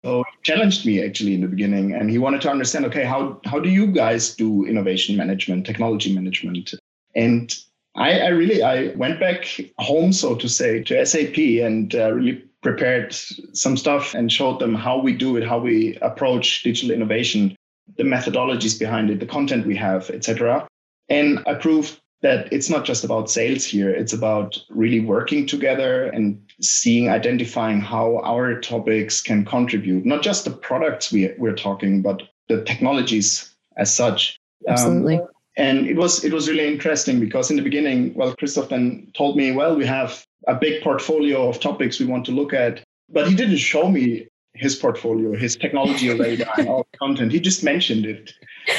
So 0.05 0.25
he 0.33 0.37
challenged 0.43 0.85
me 0.85 0.95
actually 1.07 1.35
in 1.35 1.43
the 1.43 1.53
beginning, 1.57 1.95
and 1.95 2.11
he 2.11 2.19
wanted 2.19 2.41
to 2.41 2.51
understand: 2.51 2.87
okay, 2.87 3.05
how 3.05 3.41
how 3.45 3.61
do 3.61 3.69
you 3.69 3.87
guys 3.87 4.35
do 4.35 4.65
innovation 4.65 5.17
management, 5.17 5.65
technology 5.65 6.13
management? 6.13 6.75
And 7.15 7.55
I, 7.95 8.21
I, 8.21 8.29
really 8.29 8.63
I 8.63 8.89
went 8.95 9.21
back 9.21 9.47
home, 9.79 10.13
so 10.13 10.35
to 10.35 10.49
say, 10.49 10.83
to 10.85 11.05
SAP 11.05 11.37
and 11.37 11.95
uh, 11.95 12.13
really 12.13 12.43
prepared 12.63 13.13
some 13.13 13.77
stuff 13.77 14.15
and 14.15 14.33
showed 14.33 14.61
them 14.61 14.75
how 14.75 14.99
we 14.99 15.13
do 15.13 15.37
it, 15.37 15.47
how 15.47 15.59
we 15.59 15.99
approach 16.01 16.63
digital 16.63 16.91
innovation, 16.91 17.57
the 17.97 18.05
methodologies 18.05 18.79
behind 18.79 19.11
it, 19.11 19.21
the 19.21 19.27
content 19.27 19.67
we 19.67 19.77
have, 19.77 20.09
etc. 20.11 20.67
And 21.09 21.41
I 21.47 21.55
proved 21.55 22.01
that 22.23 22.51
it's 22.53 22.71
not 22.71 22.85
just 22.85 23.05
about 23.05 23.31
sales 23.31 23.65
here; 23.65 23.91
it's 23.91 24.13
about 24.13 24.59
really 24.71 25.01
working 25.01 25.47
together 25.47 26.05
and 26.05 26.41
seeing, 26.61 27.11
identifying 27.11 27.81
how 27.81 28.23
our 28.25 28.61
topics 28.61 29.21
can 29.21 29.45
contribute, 29.45 30.07
not 30.07 30.23
just 30.23 30.45
the 30.45 30.51
products 30.51 31.13
we, 31.13 31.31
we're 31.37 31.53
talking, 31.55 32.01
but 32.01 32.23
the 32.49 32.63
technologies 32.65 33.55
as 33.77 33.95
such. 33.95 34.39
Absolutely. 34.69 35.19
Um, 35.19 35.27
and 35.57 35.87
it 35.87 35.97
was 35.97 36.25
it 36.25 36.33
was 36.33 36.49
really 36.49 36.67
interesting 36.67 37.21
because 37.21 37.51
in 37.51 37.57
the 37.57 37.63
beginning, 37.63 38.15
well, 38.15 38.35
Christoph 38.37 38.71
then 38.71 39.11
told 39.15 39.37
me, 39.37 39.53
well, 39.53 39.77
we 39.77 39.87
have 39.87 40.25
a 40.49 40.55
big 40.55 40.83
portfolio 40.83 41.49
of 41.49 41.61
topics 41.61 42.01
we 42.01 42.07
want 42.07 42.25
to 42.27 42.33
look 42.33 42.53
at, 42.53 42.83
but 43.09 43.29
he 43.29 43.35
didn't 43.35 43.59
show 43.59 43.89
me 43.91 44.27
his 44.55 44.75
portfolio, 44.75 45.37
his 45.37 45.57
technology 45.57 46.09
radar, 46.19 46.53
and 46.59 46.69
all 46.69 46.87
the 46.91 46.99
content. 46.99 47.33
He 47.33 47.41
just 47.41 47.63
mentioned 47.63 48.07
it. 48.07 48.33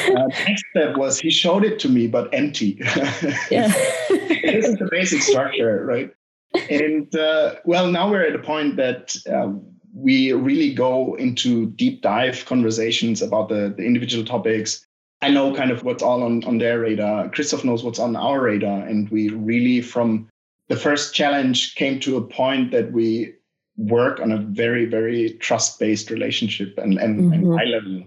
Uh, 0.07 0.27
next 0.47 0.63
step 0.71 0.97
was 0.97 1.19
he 1.19 1.29
showed 1.29 1.63
it 1.63 1.79
to 1.79 1.89
me, 1.89 2.07
but 2.07 2.33
empty. 2.33 2.77
yeah. 3.51 3.67
this 4.09 4.65
is 4.65 4.77
the 4.77 4.87
basic 4.91 5.21
structure, 5.21 5.85
right? 5.85 6.11
And 6.69 7.13
uh, 7.15 7.55
well, 7.65 7.89
now 7.91 8.09
we're 8.09 8.25
at 8.25 8.35
a 8.35 8.39
point 8.39 8.75
that 8.77 9.15
uh, 9.31 9.51
we 9.93 10.33
really 10.33 10.73
go 10.73 11.15
into 11.15 11.67
deep 11.71 12.01
dive 12.01 12.45
conversations 12.45 13.21
about 13.21 13.49
the, 13.49 13.73
the 13.75 13.83
individual 13.83 14.25
topics. 14.25 14.85
I 15.23 15.29
know 15.29 15.55
kind 15.55 15.71
of 15.71 15.83
what's 15.83 16.03
all 16.03 16.21
on, 16.21 16.43
on 16.43 16.57
their 16.57 16.81
radar. 16.81 17.29
Christoph 17.29 17.63
knows 17.63 17.81
what's 17.81 17.97
on 17.97 18.17
our 18.17 18.41
radar. 18.41 18.85
And 18.85 19.09
we 19.09 19.29
really, 19.29 19.79
from 19.81 20.29
the 20.67 20.75
first 20.75 21.15
challenge, 21.15 21.75
came 21.75 22.01
to 22.01 22.17
a 22.17 22.21
point 22.21 22.71
that 22.71 22.91
we 22.91 23.33
work 23.77 24.19
on 24.19 24.33
a 24.33 24.37
very, 24.37 24.85
very 24.85 25.31
trust 25.39 25.79
based 25.79 26.09
relationship 26.09 26.77
and, 26.77 26.99
and, 26.99 27.19
mm-hmm. 27.21 27.33
and 27.33 27.57
high 27.57 27.63
level, 27.63 28.03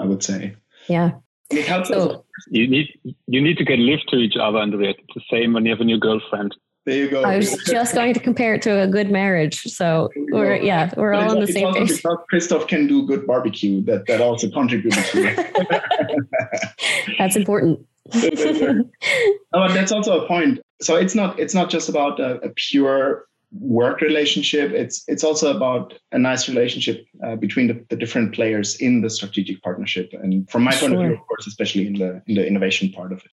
I 0.00 0.06
would 0.06 0.22
say. 0.22 0.56
Yeah. 0.88 1.12
It 1.50 1.66
helps 1.66 1.88
so, 1.88 2.10
us. 2.10 2.20
You 2.48 2.66
need 2.66 2.88
you 3.26 3.42
need 3.42 3.58
to 3.58 3.64
get 3.64 3.78
lift 3.78 4.08
to 4.08 4.16
each 4.16 4.36
other, 4.40 4.58
Andrea. 4.58 4.90
It's 4.90 5.14
the 5.14 5.20
same 5.30 5.52
when 5.52 5.66
you 5.66 5.70
have 5.70 5.80
a 5.82 5.84
new 5.84 6.00
girlfriend. 6.00 6.56
There 6.86 6.96
you 6.96 7.10
go. 7.10 7.22
I 7.22 7.36
was 7.36 7.56
just 7.64 7.94
going 7.94 8.12
to 8.12 8.20
compare 8.20 8.54
it 8.54 8.62
to 8.62 8.82
a 8.82 8.86
good 8.86 9.10
marriage. 9.10 9.62
So 9.62 10.10
we're 10.14 10.56
yeah, 10.56 10.92
we're 10.96 11.12
but 11.12 11.22
all 11.22 11.30
on 11.30 11.40
the 11.40 11.46
same 11.46 11.72
page. 11.72 12.02
Christoph 12.28 12.66
can 12.66 12.86
do 12.86 13.06
good 13.06 13.26
barbecue. 13.26 13.82
That 13.84 14.06
that 14.06 14.20
also 14.20 14.50
contributes 14.50 15.12
to 15.12 15.24
it. 15.24 16.26
that's 17.18 17.36
important. 17.36 17.86
oh, 19.54 19.72
that's 19.72 19.92
also 19.92 20.24
a 20.24 20.28
point. 20.28 20.60
So 20.82 20.96
it's 20.96 21.14
not 21.14 21.38
it's 21.38 21.54
not 21.54 21.70
just 21.70 21.88
about 21.88 22.20
a, 22.20 22.38
a 22.40 22.50
pure 22.50 23.26
work 23.58 24.02
relationship. 24.02 24.72
It's 24.72 25.04
it's 25.08 25.24
also 25.24 25.56
about 25.56 25.94
a 26.12 26.18
nice 26.18 26.48
relationship 26.48 27.06
uh, 27.24 27.36
between 27.36 27.68
the, 27.68 27.84
the, 27.88 27.96
different 27.96 28.34
players 28.34 28.76
in 28.76 29.00
the 29.00 29.08
strategic 29.08 29.62
partnership. 29.62 30.12
And 30.12 30.48
from 30.50 30.64
my 30.64 30.72
sure. 30.72 30.88
point 30.88 31.00
of 31.00 31.06
view, 31.06 31.14
of 31.14 31.26
course, 31.26 31.46
especially 31.46 31.86
in 31.86 31.94
the 31.94 32.22
in 32.26 32.34
the 32.34 32.46
innovation 32.46 32.90
part 32.90 33.12
of 33.12 33.20
it. 33.20 33.30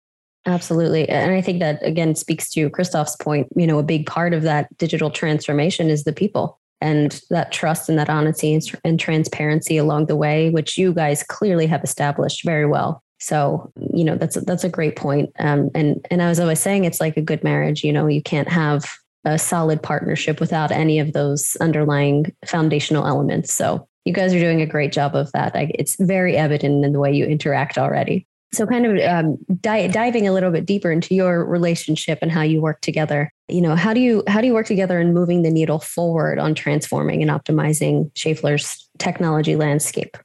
Absolutely. 0.48 1.08
And 1.10 1.34
I 1.34 1.42
think 1.42 1.60
that 1.60 1.86
again 1.86 2.16
speaks 2.16 2.50
to 2.52 2.70
Christoph's 2.70 3.18
point. 3.18 3.48
You 3.56 3.68
know, 3.68 3.80
a 3.80 3.84
big 3.84 4.06
part 4.06 4.34
of 4.34 4.44
that 4.44 4.76
digital 4.78 5.12
transformation 5.12 5.90
is 5.90 6.06
the 6.06 6.14
people 6.14 6.58
and 6.80 7.22
that 7.30 7.52
trust 7.52 7.90
and 7.90 8.00
that 8.00 8.10
honesty 8.10 8.58
and, 8.86 9.00
transparency 9.00 9.78
along 9.78 10.06
the 10.06 10.16
way, 10.16 10.50
which 10.50 10.78
you 10.78 10.94
guys 10.94 11.24
clearly 11.24 11.68
have 11.68 11.84
established 11.84 12.46
very 12.46 12.66
well. 12.66 13.04
So, 13.20 13.72
you 13.94 14.06
know, 14.06 14.16
that's 14.16 14.36
that's 14.46 14.64
a 14.64 14.70
great 14.70 14.96
point. 14.96 15.32
Um, 15.38 15.70
and 15.76 16.06
and 16.10 16.22
I 16.22 16.30
was 16.30 16.40
always 16.40 16.60
saying 16.60 16.86
it's 16.86 17.02
like 17.02 17.18
a 17.18 17.22
good 17.22 17.44
marriage. 17.44 17.84
You 17.84 17.92
know, 17.92 18.08
you 18.08 18.22
can't 18.22 18.48
have 18.48 18.86
a 19.26 19.38
solid 19.38 19.84
partnership 19.84 20.40
without 20.40 20.72
any 20.72 21.00
of 21.00 21.12
those 21.12 21.58
underlying 21.58 22.34
foundational 22.46 23.06
elements. 23.06 23.52
So, 23.52 23.86
you 24.06 24.14
guys 24.14 24.34
are 24.34 24.40
doing 24.40 24.62
a 24.62 24.66
great 24.66 24.94
job 24.94 25.14
of 25.14 25.30
that. 25.34 25.52
It's 25.56 25.98
very 26.00 26.38
evident 26.38 26.86
in 26.86 26.94
the 26.94 27.00
way 27.00 27.12
you 27.12 27.26
interact 27.26 27.78
already. 27.78 28.26
So, 28.54 28.66
kind 28.66 28.86
of 28.86 29.04
um, 29.04 29.38
di- 29.60 29.88
diving 29.88 30.28
a 30.28 30.32
little 30.32 30.52
bit 30.52 30.66
deeper 30.66 30.92
into 30.92 31.14
your 31.14 31.46
relationship 31.46 32.20
and 32.22 32.32
how 32.32 32.42
you 32.42 32.62
work 32.62 32.82
together. 32.82 33.32
You 33.48 33.62
know, 33.62 33.76
how 33.76 33.94
do 33.94 34.00
you 34.00 34.24
how 34.28 34.42
do 34.42 34.48
you 34.48 34.54
work 34.54 34.68
together 34.68 35.00
in 35.00 35.14
moving 35.14 35.42
the 35.42 35.52
needle 35.52 35.80
forward 35.80 36.40
on 36.40 36.56
transforming 36.56 37.22
and 37.22 37.30
optimizing 37.32 38.12
Schaeffler's 38.14 38.90
technology 39.00 39.56
landscape? 39.56 40.18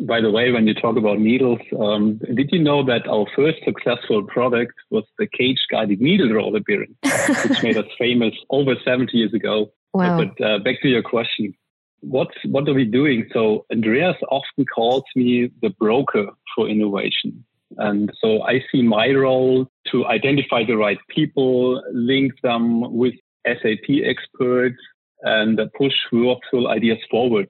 By 0.00 0.20
the 0.20 0.30
way, 0.30 0.50
when 0.50 0.66
you 0.66 0.74
talk 0.74 0.96
about 0.96 1.20
needles, 1.20 1.60
um, 1.78 2.18
did 2.34 2.50
you 2.50 2.58
know 2.58 2.82
that 2.84 3.06
our 3.06 3.26
first 3.36 3.58
successful 3.64 4.24
product 4.24 4.72
was 4.90 5.04
the 5.18 5.26
cage 5.26 5.58
guided 5.70 6.00
needle 6.00 6.30
roller 6.30 6.60
bearing, 6.60 6.96
which 7.02 7.62
made 7.62 7.76
us 7.76 7.86
famous 7.98 8.34
over 8.50 8.74
70 8.84 9.16
years 9.16 9.34
ago? 9.34 9.72
Wow. 9.92 10.24
But 10.24 10.44
uh, 10.44 10.58
back 10.60 10.80
to 10.82 10.88
your 10.88 11.02
question 11.02 11.54
what 12.00 12.28
what 12.44 12.68
are 12.68 12.74
we 12.74 12.84
doing? 12.84 13.28
So 13.32 13.66
Andreas 13.72 14.16
often 14.30 14.64
calls 14.66 15.04
me 15.14 15.50
the 15.62 15.70
broker 15.70 16.28
for 16.54 16.68
innovation. 16.68 17.44
And 17.78 18.12
so 18.20 18.42
I 18.42 18.60
see 18.70 18.82
my 18.82 19.10
role 19.10 19.66
to 19.90 20.06
identify 20.06 20.64
the 20.64 20.76
right 20.76 20.98
people, 21.08 21.82
link 21.92 22.32
them 22.42 22.94
with 22.94 23.14
SAP 23.44 23.88
experts, 24.04 24.78
and 25.22 25.60
push 25.76 25.94
workflow 26.12 26.70
ideas 26.70 26.98
forward. 27.10 27.48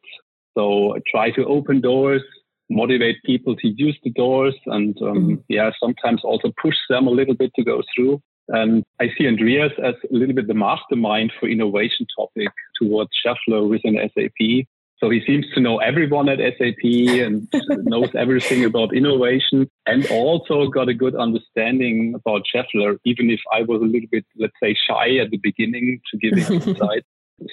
So 0.57 0.97
I 0.97 1.01
try 1.11 1.31
to 1.33 1.45
open 1.45 1.81
doors, 1.81 2.23
motivate 2.71 3.17
people 3.25 3.57
to 3.57 3.69
use 3.69 3.99
the 4.03 4.11
doors, 4.11 4.55
and 4.67 4.97
um, 5.03 5.17
mm-hmm. 5.17 5.35
yeah, 5.49 5.71
sometimes 5.79 6.23
also 6.25 6.53
push 6.61 6.77
them 6.89 7.07
a 7.07 7.11
little 7.11 7.35
bit 7.35 7.53
to 7.57 7.65
go 7.65 7.83
through. 7.95 8.23
And 8.49 8.85
I 9.01 9.09
see 9.17 9.27
Andreas 9.27 9.73
as 9.83 9.95
a 10.11 10.15
little 10.15 10.35
bit 10.35 10.47
the 10.47 10.55
mastermind 10.55 11.33
for 11.39 11.49
innovation 11.49 12.07
topic 12.17 12.49
towards 12.81 13.11
Schaeffler 13.25 13.69
within 13.69 13.99
SAP. 14.15 14.67
So 14.99 15.11
he 15.11 15.21
seems 15.27 15.45
to 15.55 15.61
know 15.61 15.79
everyone 15.79 16.29
at 16.29 16.39
SAP 16.39 16.85
and 16.85 17.47
knows 17.85 18.09
everything 18.15 18.65
about 18.65 18.97
innovation 18.97 19.69
and 19.85 20.07
also 20.11 20.69
got 20.69 20.89
a 20.89 20.95
good 20.95 21.15
understanding 21.15 22.15
about 22.15 22.43
Schaeffler, 22.53 22.99
even 23.05 23.31
if 23.31 23.41
I 23.53 23.63
was 23.63 23.83
a 23.83 23.85
little 23.85 24.09
bit, 24.11 24.25
let's 24.39 24.55
say, 24.63 24.75
shy 24.89 25.17
at 25.17 25.31
the 25.31 25.37
beginning 25.37 26.01
to 26.11 26.19
give 26.19 26.51
insight. 26.51 27.05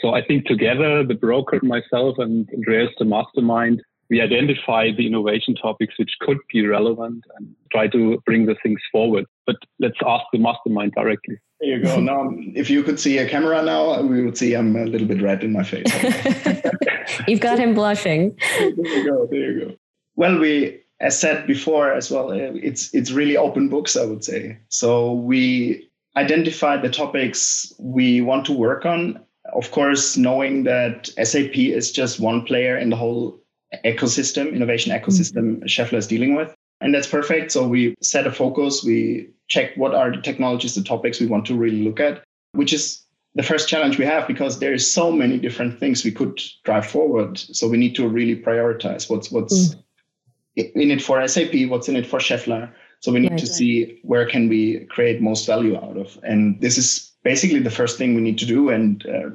so 0.02 0.14
I 0.14 0.24
think 0.24 0.46
together, 0.46 1.04
the 1.04 1.16
broker, 1.16 1.60
myself, 1.64 2.16
and 2.18 2.48
Andreas, 2.54 2.92
the 2.98 3.06
mastermind, 3.06 3.82
we 4.10 4.22
identify 4.22 4.92
the 4.92 5.08
innovation 5.08 5.56
topics 5.56 5.98
which 5.98 6.12
could 6.22 6.38
be 6.52 6.66
relevant 6.66 7.24
and 7.38 7.56
try 7.72 7.88
to 7.88 8.22
bring 8.26 8.46
the 8.46 8.56
things 8.62 8.80
forward. 8.92 9.26
But 9.46 9.56
let's 9.80 9.98
ask 10.06 10.26
the 10.32 10.40
mastermind 10.40 10.94
directly. 10.96 11.40
There 11.60 11.78
you 11.78 11.84
go. 11.84 12.00
Now, 12.00 12.30
if 12.56 12.70
you 12.70 12.84
could 12.84 13.00
see 13.00 13.18
a 13.18 13.28
camera 13.28 13.64
now, 13.64 14.02
we 14.02 14.24
would 14.24 14.38
see 14.38 14.54
I'm 14.54 14.76
a 14.76 14.86
little 14.86 15.08
bit 15.08 15.22
red 15.22 15.44
in 15.44 15.52
my 15.52 15.64
face. 15.64 15.88
You've 17.28 17.40
got 17.40 17.60
him 17.60 17.74
blushing. 17.74 18.38
There 18.60 18.70
you 18.70 19.10
go. 19.10 19.28
There 19.30 19.40
you 19.40 19.60
go. 19.60 19.76
Well, 20.16 20.38
we, 20.40 20.82
as 21.00 21.18
said 21.18 21.48
before 21.48 21.92
as 21.92 22.12
well, 22.12 22.32
uh, 22.32 22.54
it's 22.56 22.94
it's 22.94 23.12
really 23.12 23.38
open 23.38 23.70
books, 23.70 23.96
I 23.96 24.06
would 24.06 24.24
say. 24.24 24.58
So 24.70 25.14
we 25.14 25.90
identify 26.16 26.78
the 26.78 26.90
topics 26.90 27.74
we 27.80 28.22
want 28.22 28.46
to 28.46 28.54
work 28.54 28.86
on. 28.86 29.20
Of 29.54 29.72
course, 29.72 30.16
knowing 30.16 30.64
that 30.64 31.08
SAP 31.22 31.58
is 31.58 31.92
just 31.92 32.20
one 32.20 32.44
player 32.46 32.78
in 32.78 32.90
the 32.90 32.96
whole 32.96 33.43
ecosystem, 33.86 34.54
innovation 34.54 34.92
ecosystem 34.92 35.58
mm-hmm. 35.58 35.66
Schaeffler 35.66 35.98
is 35.98 36.08
dealing 36.08 36.36
with. 36.36 36.54
And 36.82 36.94
that's 36.94 37.08
perfect. 37.08 37.52
So 37.52 37.68
we 37.68 37.96
set 38.02 38.28
a 38.28 38.32
focus, 38.32 38.84
we 38.84 39.30
check 39.48 39.76
what 39.78 39.96
are 39.96 40.12
the 40.12 40.22
technologies, 40.22 40.76
the 40.76 40.84
topics 40.84 41.20
we 41.20 41.28
want 41.28 41.46
to 41.46 41.56
really 41.56 41.84
look 41.84 42.00
at, 42.00 42.24
which 42.52 42.74
is 42.74 43.04
the 43.36 43.44
first 43.44 43.70
challenge 43.70 43.98
we 43.98 44.06
have 44.06 44.28
because 44.28 44.60
there 44.60 44.74
is 44.74 44.90
so 44.90 45.12
many 45.12 45.40
different 45.40 45.80
things 45.80 46.04
we 46.04 46.12
could 46.12 46.42
drive 46.64 46.86
forward. 46.86 47.38
So 47.38 47.68
we 47.68 47.78
need 47.78 47.96
to 47.96 48.08
really 48.08 48.36
prioritize 48.36 49.10
what's 49.10 49.32
what's 49.32 49.76
mm. 49.76 50.72
in 50.76 50.92
it 50.92 51.02
for 51.02 51.26
SAP, 51.28 51.54
what's 51.68 51.90
in 51.90 51.96
it 51.96 52.06
for 52.06 52.20
Schaeffler. 52.20 52.72
So 53.00 53.12
we 53.12 53.20
need 53.20 53.32
right, 53.32 53.40
to 53.40 53.46
right. 53.46 53.54
see 53.54 54.00
where 54.04 54.26
can 54.26 54.48
we 54.48 54.86
create 54.86 55.22
most 55.22 55.46
value 55.46 55.76
out 55.76 55.98
of. 55.98 56.18
And 56.24 56.62
this 56.62 56.78
is 56.78 57.12
basically 57.24 57.60
the 57.60 57.72
first 57.72 57.98
thing 57.98 58.16
we 58.16 58.22
need 58.22 58.38
to 58.38 58.46
do. 58.46 58.70
And 58.70 59.06
uh, 59.06 59.30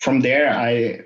from 0.00 0.20
there, 0.20 0.50
I, 0.50 1.00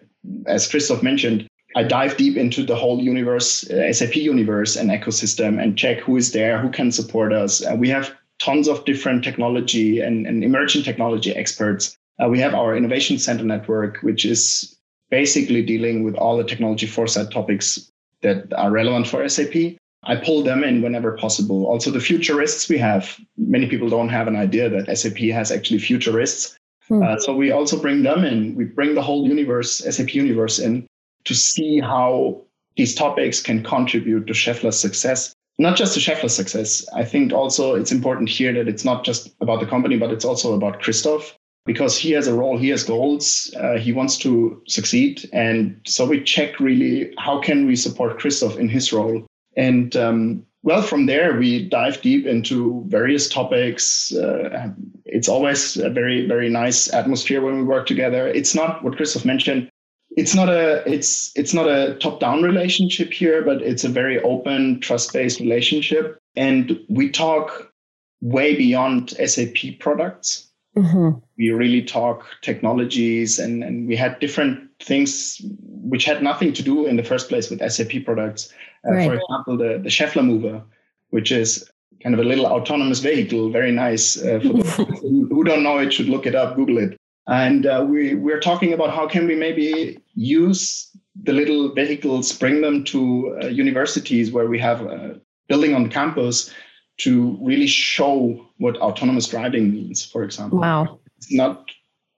as 0.46 0.66
Christoph 0.66 1.02
mentioned, 1.02 1.46
I 1.76 1.84
dive 1.84 2.16
deep 2.16 2.36
into 2.36 2.64
the 2.64 2.74
whole 2.74 3.00
universe, 3.00 3.68
uh, 3.70 3.92
SAP 3.92 4.16
universe 4.16 4.76
and 4.76 4.90
ecosystem 4.90 5.62
and 5.62 5.78
check 5.78 6.00
who 6.00 6.16
is 6.16 6.32
there, 6.32 6.58
who 6.58 6.70
can 6.70 6.90
support 6.90 7.32
us. 7.32 7.64
Uh, 7.64 7.76
we 7.76 7.88
have 7.88 8.12
tons 8.38 8.66
of 8.66 8.84
different 8.84 9.22
technology 9.22 10.00
and, 10.00 10.26
and 10.26 10.42
emerging 10.42 10.82
technology 10.82 11.34
experts. 11.34 11.96
Uh, 12.22 12.28
we 12.28 12.40
have 12.40 12.54
our 12.54 12.76
innovation 12.76 13.18
center 13.18 13.44
network, 13.44 13.98
which 14.02 14.24
is 14.24 14.76
basically 15.10 15.62
dealing 15.62 16.02
with 16.02 16.14
all 16.16 16.36
the 16.36 16.44
technology 16.44 16.86
foresight 16.86 17.30
topics 17.30 17.90
that 18.22 18.52
are 18.54 18.70
relevant 18.70 19.06
for 19.06 19.26
SAP. 19.28 19.76
I 20.04 20.16
pull 20.16 20.42
them 20.42 20.64
in 20.64 20.82
whenever 20.82 21.16
possible. 21.16 21.66
Also, 21.66 21.90
the 21.90 22.00
futurists 22.00 22.68
we 22.68 22.78
have, 22.78 23.18
many 23.36 23.68
people 23.68 23.88
don't 23.88 24.08
have 24.08 24.28
an 24.28 24.36
idea 24.36 24.68
that 24.70 24.96
SAP 24.96 25.18
has 25.18 25.52
actually 25.52 25.78
futurists. 25.78 26.56
Mm-hmm. 26.88 27.02
Uh, 27.02 27.18
so 27.18 27.34
we 27.34 27.52
also 27.52 27.80
bring 27.80 28.02
them 28.02 28.24
in. 28.24 28.54
We 28.54 28.64
bring 28.64 28.94
the 28.94 29.02
whole 29.02 29.28
universe, 29.28 29.78
SAP 29.78 30.14
universe 30.14 30.58
in 30.58 30.86
to 31.24 31.34
see 31.34 31.80
how 31.80 32.42
these 32.76 32.94
topics 32.94 33.42
can 33.42 33.62
contribute 33.62 34.26
to 34.26 34.32
Schaeffler's 34.32 34.78
success. 34.78 35.34
Not 35.58 35.76
just 35.76 35.92
to 35.94 36.00
Schaeffler's 36.00 36.34
success. 36.34 36.86
I 36.94 37.04
think 37.04 37.32
also 37.32 37.74
it's 37.74 37.92
important 37.92 38.30
here 38.30 38.52
that 38.54 38.68
it's 38.68 38.84
not 38.84 39.04
just 39.04 39.30
about 39.40 39.60
the 39.60 39.66
company, 39.66 39.98
but 39.98 40.10
it's 40.10 40.24
also 40.24 40.54
about 40.54 40.80
Christoph 40.80 41.36
because 41.66 41.98
he 41.98 42.12
has 42.12 42.26
a 42.26 42.34
role, 42.34 42.56
he 42.56 42.70
has 42.70 42.82
goals, 42.84 43.54
uh, 43.60 43.76
he 43.76 43.92
wants 43.92 44.16
to 44.18 44.62
succeed. 44.66 45.28
And 45.32 45.78
so 45.86 46.06
we 46.06 46.22
check 46.22 46.58
really 46.58 47.12
how 47.18 47.40
can 47.40 47.66
we 47.66 47.76
support 47.76 48.18
Christoph 48.18 48.58
in 48.58 48.68
his 48.68 48.92
role. 48.92 49.26
And 49.56 49.94
um, 49.96 50.46
well, 50.62 50.82
from 50.82 51.06
there, 51.06 51.36
we 51.36 51.68
dive 51.68 52.00
deep 52.00 52.26
into 52.26 52.84
various 52.88 53.28
topics. 53.28 54.14
Uh, 54.14 54.68
it's 55.04 55.28
always 55.28 55.76
a 55.76 55.90
very, 55.90 56.26
very 56.26 56.48
nice 56.48 56.92
atmosphere 56.92 57.42
when 57.42 57.56
we 57.56 57.62
work 57.62 57.86
together. 57.86 58.26
It's 58.26 58.54
not 58.54 58.82
what 58.82 58.96
Christoph 58.96 59.24
mentioned 59.24 59.68
it's 60.16 60.34
not 60.34 60.48
a 60.48 60.82
it's 60.90 61.32
it's 61.36 61.54
not 61.54 61.68
a 61.68 61.94
top 62.00 62.20
down 62.20 62.42
relationship 62.42 63.12
here 63.12 63.42
but 63.42 63.62
it's 63.62 63.84
a 63.84 63.88
very 63.88 64.20
open 64.22 64.80
trust 64.80 65.12
based 65.12 65.40
relationship 65.40 66.18
and 66.36 66.78
we 66.88 67.08
talk 67.08 67.72
way 68.20 68.56
beyond 68.56 69.10
sap 69.26 69.56
products 69.78 70.48
mm-hmm. 70.76 71.18
we 71.38 71.50
really 71.50 71.82
talk 71.82 72.26
technologies 72.42 73.38
and 73.38 73.62
and 73.62 73.86
we 73.86 73.96
had 73.96 74.18
different 74.18 74.68
things 74.80 75.40
which 75.62 76.04
had 76.04 76.22
nothing 76.22 76.52
to 76.52 76.62
do 76.62 76.86
in 76.86 76.96
the 76.96 77.04
first 77.04 77.28
place 77.28 77.48
with 77.48 77.60
sap 77.70 77.92
products 78.04 78.52
uh, 78.86 78.92
right. 78.92 79.06
for 79.06 79.14
example 79.14 79.56
the 79.56 79.78
the 79.82 79.90
Schaeffler 79.90 80.24
mover 80.24 80.62
which 81.10 81.30
is 81.30 81.70
kind 82.02 82.14
of 82.14 82.20
a 82.20 82.24
little 82.24 82.46
autonomous 82.46 82.98
vehicle 82.98 83.50
very 83.50 83.70
nice 83.70 84.20
uh, 84.22 84.40
for 84.40 84.84
those 84.84 85.00
who 85.00 85.44
don't 85.44 85.62
know 85.62 85.78
it 85.78 85.92
should 85.92 86.08
look 86.08 86.26
it 86.26 86.34
up 86.34 86.56
google 86.56 86.78
it 86.78 86.99
and 87.30 87.64
uh, 87.64 87.86
we, 87.88 88.14
we're 88.14 88.40
talking 88.40 88.72
about 88.72 88.90
how 88.90 89.06
can 89.06 89.26
we 89.26 89.36
maybe 89.36 89.98
use 90.14 90.90
the 91.22 91.32
little 91.32 91.72
vehicles, 91.72 92.32
bring 92.32 92.60
them 92.60 92.82
to 92.84 93.38
uh, 93.40 93.46
universities 93.46 94.32
where 94.32 94.48
we 94.48 94.58
have 94.58 94.80
a 94.82 95.20
building 95.48 95.74
on 95.74 95.88
campus 95.88 96.52
to 96.98 97.38
really 97.40 97.68
show 97.68 98.44
what 98.58 98.76
autonomous 98.78 99.28
driving 99.28 99.70
means, 99.70 100.04
for 100.04 100.24
example. 100.24 100.58
Wow. 100.58 100.98
It's 101.18 101.32
not 101.32 101.70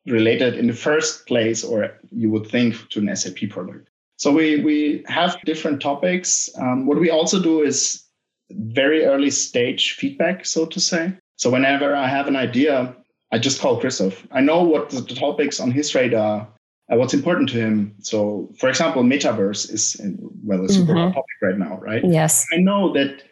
related 0.06 0.54
in 0.54 0.66
the 0.66 0.72
first 0.72 1.26
place, 1.26 1.62
or 1.62 1.90
you 2.10 2.30
would 2.30 2.46
think, 2.46 2.88
to 2.88 3.00
an 3.00 3.14
SAP 3.14 3.50
product. 3.50 3.90
So 4.16 4.32
we, 4.32 4.62
we 4.62 5.04
have 5.08 5.36
different 5.44 5.82
topics. 5.82 6.48
Um, 6.58 6.86
what 6.86 6.98
we 6.98 7.10
also 7.10 7.40
do 7.40 7.60
is 7.62 8.02
very 8.50 9.04
early 9.04 9.30
stage 9.30 9.92
feedback, 9.92 10.46
so 10.46 10.64
to 10.66 10.80
say. 10.80 11.12
So 11.36 11.50
whenever 11.50 11.94
I 11.94 12.06
have 12.06 12.28
an 12.28 12.36
idea, 12.36 12.96
I 13.32 13.38
just 13.38 13.60
call 13.60 13.80
Christoph. 13.80 14.26
I 14.30 14.40
know 14.40 14.62
what 14.62 14.90
the 14.90 15.02
topics 15.02 15.58
on 15.58 15.70
his 15.70 15.94
radar, 15.94 16.46
uh, 16.92 16.96
what's 16.96 17.14
important 17.14 17.48
to 17.50 17.56
him. 17.56 17.94
So, 18.00 18.50
for 18.58 18.68
example, 18.68 19.02
metaverse 19.02 19.72
is 19.72 20.00
well 20.44 20.64
a 20.64 20.68
super 20.68 20.92
mm-hmm. 20.92 20.98
hot 20.98 21.14
topic 21.14 21.36
right 21.40 21.58
now, 21.58 21.78
right? 21.78 22.04
Yes. 22.04 22.46
I 22.52 22.58
know 22.58 22.92
that 22.92 23.22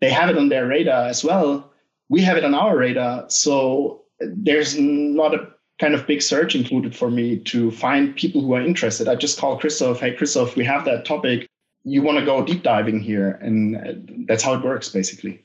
they 0.00 0.10
have 0.10 0.28
it 0.28 0.36
on 0.36 0.50
their 0.50 0.66
radar 0.66 1.06
as 1.06 1.24
well. 1.24 1.72
We 2.10 2.20
have 2.22 2.36
it 2.36 2.44
on 2.44 2.54
our 2.54 2.76
radar, 2.76 3.28
so 3.28 4.04
there's 4.20 4.78
not 4.78 5.34
a 5.34 5.48
kind 5.80 5.94
of 5.94 6.06
big 6.06 6.22
search 6.22 6.54
included 6.54 6.94
for 6.94 7.10
me 7.10 7.38
to 7.38 7.70
find 7.70 8.16
people 8.16 8.40
who 8.40 8.54
are 8.54 8.60
interested. 8.60 9.08
I 9.08 9.14
just 9.14 9.38
call 9.38 9.58
Christoph. 9.58 10.00
Hey, 10.00 10.14
Christoph, 10.14 10.56
we 10.56 10.64
have 10.64 10.84
that 10.84 11.04
topic. 11.04 11.46
You 11.84 12.02
want 12.02 12.18
to 12.18 12.24
go 12.24 12.44
deep 12.44 12.62
diving 12.62 13.00
here, 13.00 13.38
and 13.40 13.76
uh, 13.76 13.92
that's 14.26 14.42
how 14.42 14.54
it 14.54 14.64
works, 14.64 14.88
basically. 14.88 15.44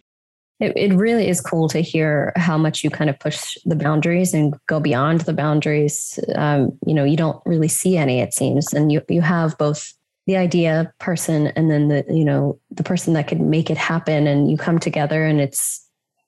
It, 0.59 0.73
it 0.75 0.95
really 0.95 1.27
is 1.27 1.41
cool 1.41 1.67
to 1.69 1.81
hear 1.81 2.31
how 2.35 2.57
much 2.57 2.83
you 2.83 2.89
kind 2.89 3.09
of 3.09 3.19
push 3.19 3.57
the 3.65 3.75
boundaries 3.75 4.33
and 4.33 4.53
go 4.67 4.79
beyond 4.79 5.21
the 5.21 5.33
boundaries. 5.33 6.19
Um, 6.35 6.77
you 6.85 6.93
know, 6.93 7.03
you 7.03 7.17
don't 7.17 7.41
really 7.45 7.67
see 7.67 7.97
any, 7.97 8.19
it 8.19 8.33
seems, 8.33 8.73
and 8.73 8.91
you 8.91 9.01
you 9.09 9.21
have 9.21 9.57
both 9.57 9.93
the 10.25 10.37
idea 10.37 10.93
person 10.99 11.47
and 11.47 11.69
then 11.69 11.89
the 11.89 12.05
you 12.07 12.23
know 12.23 12.59
the 12.71 12.83
person 12.83 13.13
that 13.13 13.27
could 13.27 13.41
make 13.41 13.69
it 13.69 13.77
happen, 13.77 14.27
and 14.27 14.49
you 14.49 14.57
come 14.57 14.79
together, 14.79 15.25
and 15.25 15.41
it's 15.41 15.83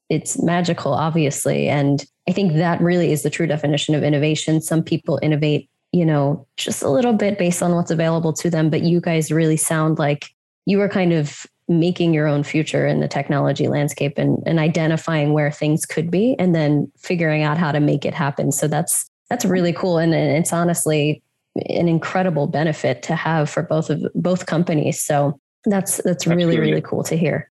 it's 0.09 0.41
magical, 0.41 0.93
obviously. 0.93 1.67
And 1.67 2.03
I 2.27 2.31
think 2.31 2.53
that 2.53 2.81
really 2.81 3.11
is 3.11 3.23
the 3.23 3.29
true 3.29 3.47
definition 3.47 3.95
of 3.95 4.03
innovation. 4.03 4.61
Some 4.61 4.83
people 4.83 5.19
innovate, 5.21 5.69
you 5.91 6.05
know, 6.05 6.47
just 6.57 6.83
a 6.83 6.89
little 6.89 7.13
bit 7.13 7.37
based 7.37 7.63
on 7.63 7.73
what's 7.73 7.91
available 7.91 8.33
to 8.33 8.49
them, 8.49 8.69
but 8.69 8.81
you 8.81 9.01
guys 9.01 9.31
really 9.31 9.57
sound 9.57 9.97
like 9.97 10.29
you 10.65 10.81
are 10.81 10.89
kind 10.89 11.13
of 11.13 11.45
making 11.67 12.13
your 12.13 12.27
own 12.27 12.43
future 12.43 12.85
in 12.85 12.99
the 12.99 13.07
technology 13.07 13.67
landscape 13.67 14.17
and, 14.17 14.37
and 14.45 14.59
identifying 14.59 15.33
where 15.33 15.51
things 15.51 15.85
could 15.85 16.11
be 16.11 16.35
and 16.37 16.53
then 16.53 16.91
figuring 16.97 17.43
out 17.43 17.57
how 17.57 17.71
to 17.71 17.79
make 17.79 18.05
it 18.05 18.13
happen. 18.13 18.51
So 18.51 18.67
that's 18.67 19.09
that's 19.29 19.45
really 19.45 19.73
cool. 19.73 19.97
And, 19.97 20.13
and 20.13 20.37
it's 20.37 20.53
honestly 20.53 21.23
an 21.55 21.87
incredible 21.87 22.47
benefit 22.47 23.01
to 23.03 23.15
have 23.15 23.49
for 23.49 23.63
both 23.63 23.89
of 23.89 24.05
both 24.13 24.45
companies. 24.45 25.01
So 25.01 25.39
that's 25.65 25.97
that's 26.03 26.27
really, 26.27 26.59
really 26.59 26.81
cool 26.81 27.03
to 27.03 27.17
hear. 27.17 27.49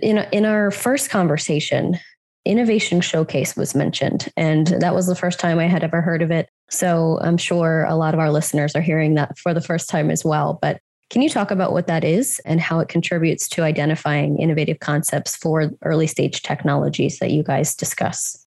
In, 0.00 0.18
in 0.32 0.46
our 0.46 0.70
first 0.70 1.10
conversation, 1.10 1.98
Innovation 2.44 3.00
Showcase 3.00 3.56
was 3.56 3.74
mentioned, 3.74 4.28
and 4.36 4.68
that 4.68 4.94
was 4.94 5.06
the 5.06 5.14
first 5.14 5.38
time 5.38 5.58
I 5.58 5.66
had 5.66 5.84
ever 5.84 6.00
heard 6.00 6.22
of 6.22 6.30
it. 6.30 6.48
So 6.70 7.18
I'm 7.20 7.36
sure 7.36 7.84
a 7.84 7.94
lot 7.94 8.14
of 8.14 8.20
our 8.20 8.32
listeners 8.32 8.74
are 8.74 8.80
hearing 8.80 9.14
that 9.14 9.38
for 9.38 9.52
the 9.52 9.60
first 9.60 9.90
time 9.90 10.10
as 10.10 10.24
well. 10.24 10.58
But 10.62 10.80
can 11.12 11.20
you 11.20 11.28
talk 11.28 11.50
about 11.50 11.74
what 11.74 11.86
that 11.88 12.04
is 12.04 12.40
and 12.46 12.58
how 12.58 12.80
it 12.80 12.88
contributes 12.88 13.46
to 13.46 13.62
identifying 13.62 14.38
innovative 14.38 14.80
concepts 14.80 15.36
for 15.36 15.70
early 15.82 16.06
stage 16.06 16.40
technologies 16.40 17.18
that 17.18 17.30
you 17.30 17.42
guys 17.42 17.74
discuss? 17.74 18.46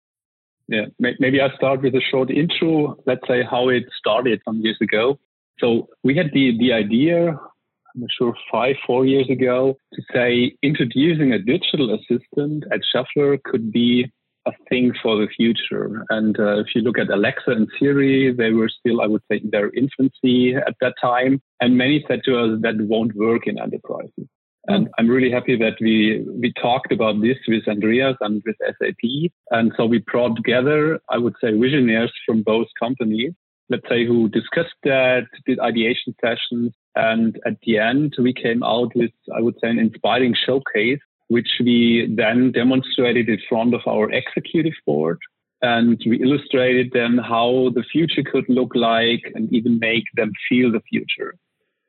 Yeah, 0.70 0.86
maybe 0.98 1.42
I'll 1.42 1.54
start 1.58 1.82
with 1.82 1.94
a 1.94 2.00
short 2.00 2.32
intro. 2.32 2.96
Let's 3.06 3.28
say 3.28 3.44
how 3.44 3.68
it 3.68 3.84
started 3.98 4.42
some 4.46 4.62
years 4.62 4.78
ago. 4.80 5.20
So 5.60 5.90
we 6.04 6.16
had 6.16 6.32
the, 6.34 6.58
the 6.58 6.72
idea, 6.72 7.32
I'm 7.32 8.02
not 8.02 8.10
sure, 8.18 8.34
five, 8.50 8.78
four 8.88 9.06
years 9.06 9.30
ago, 9.30 9.76
to 9.94 10.02
say 10.14 10.56
introducing 10.64 11.34
a 11.34 11.40
digital 11.40 11.94
assistant 11.94 12.64
at 12.72 12.80
Schaeffler 12.96 13.44
could 13.44 13.74
be 13.74 14.10
a 14.46 14.52
thing 14.70 14.94
for 15.02 15.18
the 15.18 15.28
future. 15.28 16.06
And 16.10 16.40
uh, 16.40 16.60
if 16.60 16.68
you 16.76 16.82
look 16.82 16.98
at 16.98 17.10
Alexa 17.10 17.52
and 17.52 17.68
Siri, 17.80 18.34
they 18.34 18.52
were 18.52 18.70
still, 18.70 19.02
I 19.02 19.08
would 19.08 19.22
say, 19.30 19.38
in 19.38 19.50
their 19.52 19.72
infancy 19.72 20.56
at 20.56 20.76
that 20.82 20.96
time. 21.02 21.42
And 21.62 21.78
many 21.78 22.04
said 22.08 22.22
to 22.26 22.38
us 22.38 22.60
that 22.62 22.76
won't 22.80 23.16
work 23.16 23.48
in 23.48 23.60
enterprises. 23.60 24.28
And 24.68 24.88
I'm 24.98 25.10
really 25.10 25.32
happy 25.32 25.58
that 25.58 25.76
we 25.82 26.26
we 26.26 26.54
talked 26.54 26.94
about 26.94 27.22
this 27.22 27.38
with 27.48 27.68
Andreas 27.68 28.16
and 28.22 28.42
with 28.46 28.56
SAP. 28.62 29.32
And 29.52 29.74
so 29.76 29.86
we 29.86 30.00
brought 30.00 30.38
together, 30.38 31.00
I 31.10 31.18
would 31.18 31.36
say, 31.42 31.52
visionaries 31.52 32.12
from 32.26 32.44
both 32.44 32.68
companies, 32.80 33.34
let's 33.70 33.88
say, 33.90 34.06
who 34.06 34.30
discussed 34.30 34.80
that, 34.84 35.28
did 35.46 35.60
ideation 35.60 36.16
sessions. 36.22 36.74
And 36.96 37.38
at 37.46 37.58
the 37.66 37.78
end, 37.78 38.16
we 38.18 38.34
came 38.34 38.64
out 38.64 38.96
with, 38.96 39.12
I 39.36 39.42
would 39.42 39.56
say, 39.62 39.70
an 39.70 39.80
inspiring 39.80 40.34
showcase 40.46 41.02
which 41.34 41.50
we 41.60 42.08
then 42.16 42.52
demonstrated 42.52 43.28
in 43.28 43.40
front 43.50 43.74
of 43.74 43.82
our 43.88 44.12
executive 44.12 44.78
board. 44.86 45.20
And 45.64 46.00
we 46.06 46.22
illustrated 46.22 46.92
then 46.94 47.18
how 47.18 47.72
the 47.74 47.84
future 47.92 48.22
could 48.22 48.48
look 48.50 48.76
like 48.76 49.24
and 49.34 49.52
even 49.52 49.80
make 49.80 50.04
them 50.16 50.32
feel 50.48 50.72
the 50.72 50.82
future. 50.92 51.34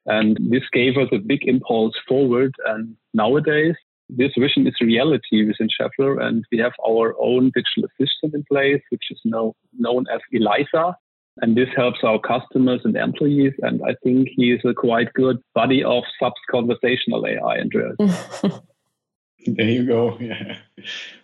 And 0.06 0.38
this 0.50 0.62
gave 0.72 0.96
us 0.96 1.08
a 1.12 1.18
big 1.18 1.42
impulse 1.44 1.94
forward. 2.08 2.54
And 2.66 2.96
nowadays, 3.12 3.74
this 4.08 4.32
vision 4.38 4.66
is 4.66 4.74
reality 4.80 5.46
within 5.46 5.68
Schaeffler. 5.68 6.22
And 6.24 6.44
we 6.50 6.58
have 6.58 6.72
our 6.88 7.14
own 7.20 7.52
digital 7.54 7.84
assistant 7.90 8.32
in 8.34 8.44
place, 8.50 8.82
which 8.90 9.10
is 9.10 9.20
now 9.26 9.52
known 9.78 10.06
as 10.14 10.20
Eliza. 10.32 10.96
And 11.42 11.54
this 11.54 11.68
helps 11.76 11.98
our 12.02 12.18
customers 12.18 12.80
and 12.84 12.96
employees. 12.96 13.52
And 13.58 13.82
I 13.86 13.94
think 14.02 14.28
he 14.36 14.52
is 14.52 14.60
a 14.64 14.72
quite 14.72 15.12
good 15.12 15.38
buddy 15.54 15.84
of 15.84 16.04
SAP's 16.18 16.40
conversational 16.50 17.26
AI, 17.26 17.58
Andreas. 17.58 17.96
There 19.56 19.68
you 19.68 19.86
go. 19.86 20.18
Yeah. 20.20 20.56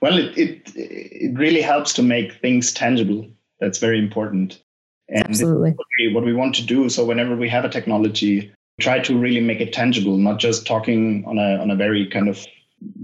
Well, 0.00 0.18
it, 0.18 0.36
it 0.38 0.72
it 0.74 1.38
really 1.38 1.60
helps 1.60 1.92
to 1.94 2.02
make 2.02 2.34
things 2.40 2.72
tangible. 2.72 3.26
That's 3.60 3.78
very 3.78 3.98
important. 3.98 4.62
And 5.08 5.26
Absolutely. 5.26 5.74
What 6.12 6.24
we, 6.24 6.32
want 6.32 6.54
to 6.54 6.64
do. 6.64 6.88
So 6.88 7.04
whenever 7.04 7.36
we 7.36 7.48
have 7.48 7.64
a 7.64 7.68
technology, 7.68 8.52
try 8.80 9.00
to 9.00 9.18
really 9.18 9.40
make 9.40 9.60
it 9.60 9.72
tangible, 9.72 10.16
not 10.16 10.38
just 10.38 10.66
talking 10.66 11.24
on 11.26 11.38
a 11.38 11.58
on 11.58 11.70
a 11.70 11.76
very 11.76 12.06
kind 12.06 12.28
of 12.28 12.46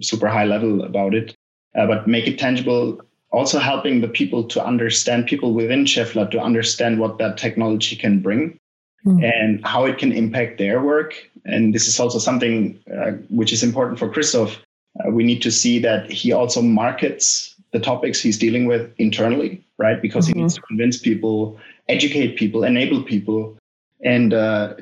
super 0.00 0.28
high 0.28 0.44
level 0.44 0.82
about 0.82 1.14
it, 1.14 1.34
uh, 1.74 1.86
but 1.86 2.06
make 2.06 2.26
it 2.26 2.38
tangible. 2.38 3.00
Also 3.32 3.58
helping 3.58 4.00
the 4.00 4.08
people 4.08 4.44
to 4.44 4.64
understand, 4.64 5.26
people 5.26 5.52
within 5.52 5.84
Schaeffler 5.84 6.30
to 6.30 6.40
understand 6.40 7.00
what 7.00 7.18
that 7.18 7.36
technology 7.36 7.96
can 7.96 8.20
bring 8.20 8.58
mm. 9.04 9.22
and 9.22 9.66
how 9.66 9.84
it 9.84 9.98
can 9.98 10.12
impact 10.12 10.58
their 10.58 10.80
work. 10.80 11.14
And 11.44 11.74
this 11.74 11.86
is 11.86 12.00
also 12.00 12.18
something 12.18 12.78
uh, 12.96 13.12
which 13.28 13.52
is 13.52 13.62
important 13.62 13.98
for 13.98 14.08
Christoph 14.08 14.58
uh, 15.04 15.10
we 15.10 15.24
need 15.24 15.42
to 15.42 15.50
see 15.50 15.78
that 15.80 16.10
he 16.10 16.32
also 16.32 16.62
markets 16.62 17.54
the 17.72 17.80
topics 17.80 18.20
he's 18.20 18.38
dealing 18.38 18.66
with 18.66 18.92
internally, 18.98 19.64
right? 19.78 20.00
Because 20.00 20.26
mm-hmm. 20.26 20.38
he 20.38 20.42
needs 20.42 20.54
to 20.54 20.62
convince 20.62 20.98
people, 20.98 21.58
educate 21.88 22.36
people, 22.36 22.64
enable 22.64 23.02
people, 23.02 23.58
and 24.04 24.32
uh, 24.32 24.74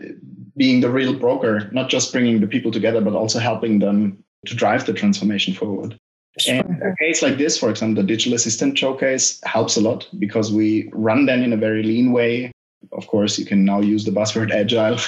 being 0.56 0.80
the 0.80 0.90
real 0.90 1.14
broker, 1.14 1.68
not 1.72 1.88
just 1.88 2.12
bringing 2.12 2.40
the 2.40 2.46
people 2.46 2.70
together, 2.70 3.00
but 3.00 3.14
also 3.14 3.38
helping 3.38 3.78
them 3.78 4.22
to 4.46 4.54
drive 4.54 4.86
the 4.86 4.92
transformation 4.92 5.54
forward. 5.54 5.98
Sure. 6.38 6.54
And 6.54 6.82
a 6.82 6.94
case 6.96 7.22
like 7.22 7.38
this, 7.38 7.58
for 7.58 7.70
example, 7.70 8.02
the 8.02 8.06
digital 8.06 8.34
assistant 8.34 8.76
showcase 8.76 9.40
helps 9.44 9.76
a 9.76 9.80
lot 9.80 10.08
because 10.18 10.52
we 10.52 10.90
run 10.92 11.26
them 11.26 11.42
in 11.42 11.52
a 11.52 11.56
very 11.56 11.82
lean 11.82 12.12
way 12.12 12.52
of 12.92 13.06
course, 13.06 13.38
you 13.38 13.46
can 13.46 13.64
now 13.64 13.80
use 13.80 14.04
the 14.04 14.10
buzzword 14.10 14.50
agile 14.50 14.98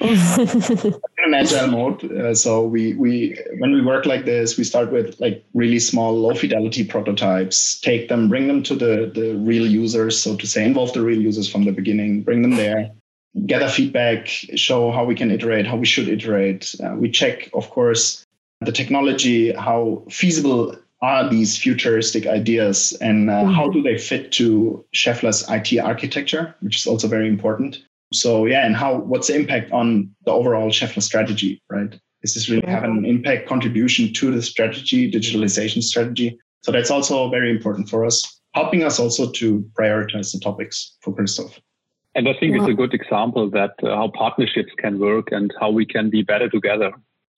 in 0.00 0.94
an 1.24 1.34
agile 1.34 1.68
mode. 1.68 2.12
Uh, 2.12 2.34
so 2.34 2.66
we 2.66 2.94
we 2.94 3.38
when 3.58 3.72
we 3.72 3.82
work 3.82 4.06
like 4.06 4.24
this, 4.24 4.56
we 4.56 4.64
start 4.64 4.92
with 4.92 5.18
like 5.20 5.44
really 5.54 5.78
small, 5.78 6.12
low 6.14 6.34
fidelity 6.34 6.84
prototypes, 6.84 7.80
take 7.80 8.08
them, 8.08 8.28
bring 8.28 8.48
them 8.48 8.62
to 8.62 8.74
the 8.74 9.10
the 9.14 9.34
real 9.36 9.66
users, 9.66 10.20
so 10.20 10.36
to 10.36 10.46
say, 10.46 10.64
involve 10.64 10.92
the 10.92 11.02
real 11.02 11.20
users 11.20 11.48
from 11.48 11.64
the 11.64 11.72
beginning, 11.72 12.22
bring 12.22 12.42
them 12.42 12.56
there, 12.56 12.90
gather 13.46 13.68
feedback, 13.68 14.26
show 14.26 14.90
how 14.90 15.04
we 15.04 15.14
can 15.14 15.30
iterate, 15.30 15.66
how 15.66 15.76
we 15.76 15.86
should 15.86 16.08
iterate. 16.08 16.74
Uh, 16.82 16.94
we 16.96 17.10
check, 17.10 17.50
of 17.54 17.70
course, 17.70 18.24
the 18.60 18.72
technology, 18.72 19.52
how 19.52 20.02
feasible 20.10 20.76
are 21.00 21.28
these 21.28 21.56
futuristic 21.56 22.26
ideas 22.26 22.96
and 23.00 23.30
uh, 23.30 23.34
mm-hmm. 23.34 23.52
how 23.52 23.70
do 23.70 23.82
they 23.82 23.96
fit 23.96 24.32
to 24.32 24.84
Schaeffler's 24.94 25.48
IT 25.48 25.78
architecture, 25.78 26.54
which 26.60 26.76
is 26.76 26.86
also 26.86 27.06
very 27.06 27.28
important. 27.28 27.78
So 28.12 28.46
yeah, 28.46 28.66
and 28.66 28.74
how 28.74 28.98
what's 28.98 29.28
the 29.28 29.36
impact 29.36 29.70
on 29.70 30.10
the 30.24 30.32
overall 30.32 30.70
Schaeffler 30.70 31.02
strategy, 31.02 31.62
right? 31.70 31.98
Is 32.22 32.34
this 32.34 32.48
really 32.48 32.66
having 32.66 32.96
an 32.96 33.04
impact 33.04 33.48
contribution 33.48 34.12
to 34.14 34.32
the 34.32 34.42
strategy, 34.42 35.10
digitalization 35.10 35.82
strategy? 35.82 36.38
So 36.62 36.72
that's 36.72 36.90
also 36.90 37.30
very 37.30 37.50
important 37.50 37.88
for 37.88 38.04
us, 38.04 38.40
helping 38.54 38.82
us 38.82 38.98
also 38.98 39.30
to 39.30 39.64
prioritize 39.78 40.32
the 40.32 40.40
topics 40.40 40.96
for 41.02 41.14
Christoph. 41.14 41.60
And 42.14 42.28
I 42.28 42.32
think 42.40 42.56
it's 42.56 42.66
a 42.66 42.74
good 42.74 42.94
example 42.94 43.48
that 43.50 43.74
uh, 43.84 43.94
how 43.94 44.08
partnerships 44.08 44.72
can 44.78 44.98
work 44.98 45.28
and 45.30 45.54
how 45.60 45.70
we 45.70 45.86
can 45.86 46.10
be 46.10 46.22
better 46.22 46.48
together. 46.48 46.90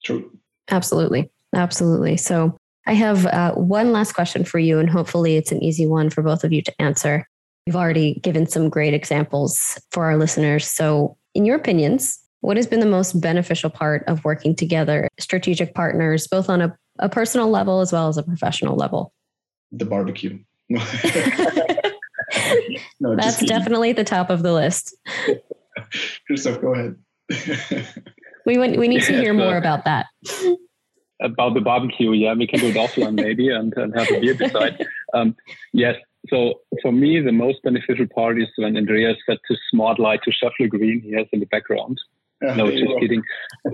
True. 0.03 0.31
Absolutely. 0.71 1.29
Absolutely. 1.55 2.17
So 2.17 2.57
I 2.91 2.95
have 2.95 3.25
uh, 3.27 3.53
one 3.53 3.93
last 3.93 4.15
question 4.15 4.45
for 4.45 4.59
you, 4.59 4.81
and 4.81 4.91
hopefully 4.91 5.37
it's 5.37 5.53
an 5.53 5.63
easy 5.63 5.87
one 5.87 6.11
for 6.11 6.23
both 6.23 6.43
of 6.43 6.53
you 6.53 6.61
to 6.63 6.83
answer. 6.83 7.25
You've 7.65 7.77
already 7.77 8.15
given 8.15 8.49
some 8.49 8.69
great 8.69 8.95
examples 8.95 9.81
for 9.93 10.07
our 10.07 10.17
listeners. 10.17 10.67
So, 10.67 11.17
in 11.33 11.45
your 11.45 11.55
opinions, 11.55 12.19
What 12.41 12.57
has 12.57 12.67
been 12.67 12.81
the 12.81 12.87
most 12.87 13.21
beneficial 13.21 13.71
part 13.71 14.03
of 14.09 14.25
working 14.25 14.57
together, 14.57 15.09
strategic 15.21 15.75
partners, 15.75 16.27
both 16.27 16.49
on 16.49 16.63
a, 16.63 16.77
a 16.99 17.09
personal 17.09 17.49
level 17.49 17.81
as 17.81 17.93
well 17.93 18.09
as 18.09 18.17
a 18.17 18.23
professional 18.23 18.77
level? 18.77 19.13
The 19.71 19.85
barbecue. 19.85 20.39
no, 20.71 20.81
That's 23.17 23.45
definitely 23.45 23.91
at 23.91 23.97
the 23.97 24.05
top 24.05 24.31
of 24.31 24.43
the 24.43 24.53
list. 24.53 24.97
Christoph, 26.27 26.61
go 26.61 26.75
ahead. 26.75 26.97
we 28.47 28.59
want, 28.59 28.79
we 28.79 28.89
need 28.89 29.03
to 29.03 29.13
hear 29.13 29.35
more 29.35 29.59
about 29.59 29.85
that. 29.85 30.07
About 31.21 31.55
the 31.55 31.61
barbecue, 31.61 32.13
yeah, 32.13 32.35
we 32.35 32.47
can 32.47 32.61
do 32.61 32.69
it 32.69 32.77
offline 32.77 33.15
maybe 33.27 33.51
and, 33.51 33.73
and 33.77 33.95
have 33.99 34.11
a 34.11 34.21
beer 34.21 34.35
beside. 34.35 34.87
Um, 35.13 35.37
yes, 35.73 35.97
so 36.29 36.61
for 36.83 36.93
me, 36.93 37.21
the 37.21 37.33
most 37.33 37.63
beneficial 37.63 38.07
part 38.15 38.41
is 38.41 38.49
when 38.57 38.77
Andreas 38.77 39.17
set 39.27 39.39
to 39.49 39.57
smart 39.71 39.99
light 39.99 40.21
to 40.25 40.31
Schaeffler 40.31 40.69
Green 40.69 41.01
he 41.01 41.13
has 41.13 41.27
in 41.33 41.41
the 41.41 41.47
background. 41.47 41.99
no, 42.43 42.71
just 42.71 42.85
kidding. 43.01 43.23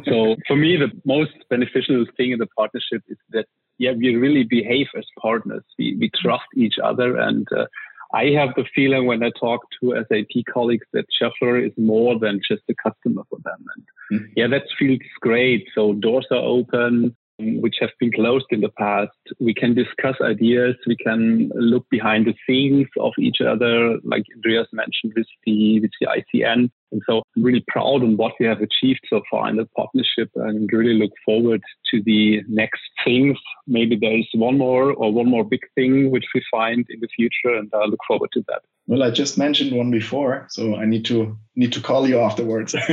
So 0.07 0.37
for 0.47 0.57
me, 0.57 0.77
the 0.77 0.91
most 1.05 1.33
beneficial 1.51 2.05
thing 2.17 2.33
in 2.33 2.39
the 2.39 2.47
partnership 2.47 3.03
is 3.09 3.19
that 3.31 3.47
yeah, 3.79 3.93
we 3.93 4.17
really 4.17 4.45
behave 4.45 4.87
as 4.97 5.05
partners. 5.21 5.63
We 5.79 5.97
we 6.01 6.11
trust 6.15 6.47
each 6.57 6.77
other, 6.83 7.17
and 7.17 7.47
uh, 7.53 7.67
I 8.13 8.31
have 8.31 8.55
the 8.57 8.65
feeling 8.75 9.07
when 9.07 9.23
I 9.23 9.31
talk 9.39 9.61
to 9.81 10.05
SAP 10.09 10.45
colleagues 10.53 10.87
that 10.93 11.07
Schaeffler 11.21 11.65
is 11.65 11.73
more 11.77 12.19
than 12.19 12.41
just 12.49 12.63
a 12.69 12.75
customer 12.75 13.23
for 13.29 13.39
them. 13.45 13.65
And 13.75 14.21
mm-hmm. 14.21 14.33
yeah, 14.37 14.47
that 14.49 14.65
feels 14.79 15.01
great. 15.21 15.69
So 15.75 15.93
doors 15.95 16.27
are 16.31 16.37
open 16.37 17.15
Um, 17.39 17.61
which 17.61 17.77
have 17.81 17.91
been 18.01 18.13
closed 18.13 18.47
in 18.51 18.61
the 18.61 18.71
past. 18.71 19.11
We 19.41 19.53
can 19.53 19.75
discuss 19.75 20.17
ideas. 20.23 20.75
We 20.87 20.97
can 20.97 21.51
look 21.55 21.87
behind 21.91 22.27
the 22.27 22.35
scenes 22.47 22.87
of 22.99 23.13
each 23.19 23.41
other, 23.41 23.99
like 24.05 24.25
Andreas 24.35 24.69
mentioned 24.73 25.13
with 25.15 25.27
the, 25.45 25.81
with 25.81 25.91
the 26.01 26.07
ICN. 26.07 26.71
And 26.93 27.03
so 27.07 27.23
I'm 27.37 27.43
really 27.43 27.65
proud 27.69 28.03
on 28.03 28.17
what 28.17 28.33
we 28.41 28.47
have 28.47 28.61
achieved 28.61 29.01
so 29.11 29.21
far 29.31 29.49
in 29.51 29.57
the 29.57 29.67
partnership 29.77 30.31
and 30.37 30.71
really 30.73 30.95
look 30.95 31.13
forward 31.25 31.63
to 31.91 32.03
the 32.05 32.43
next 32.49 32.81
things. 33.05 33.37
Maybe 33.67 33.97
there 33.97 34.17
is 34.17 34.29
one 34.33 34.57
more 34.57 34.93
or 34.93 35.13
one 35.13 35.29
more 35.29 35.45
big 35.45 35.61
thing 35.75 36.11
which 36.11 36.27
we 36.35 36.43
find 36.51 36.87
in 36.89 37.01
the 37.01 37.09
future 37.15 37.55
and 37.55 37.71
I 37.75 37.85
look 37.85 38.01
forward 38.07 38.31
to 38.33 38.45
that. 38.49 38.63
Well, 38.87 39.03
I 39.03 39.11
just 39.11 39.37
mentioned 39.37 39.77
one 39.77 39.91
before, 39.91 40.47
so 40.49 40.77
I 40.77 40.87
need 40.87 41.05
to 41.07 41.37
need 41.57 41.73
to 41.73 41.81
call 41.81 42.09
you 42.09 42.21
afterwards. 42.21 42.75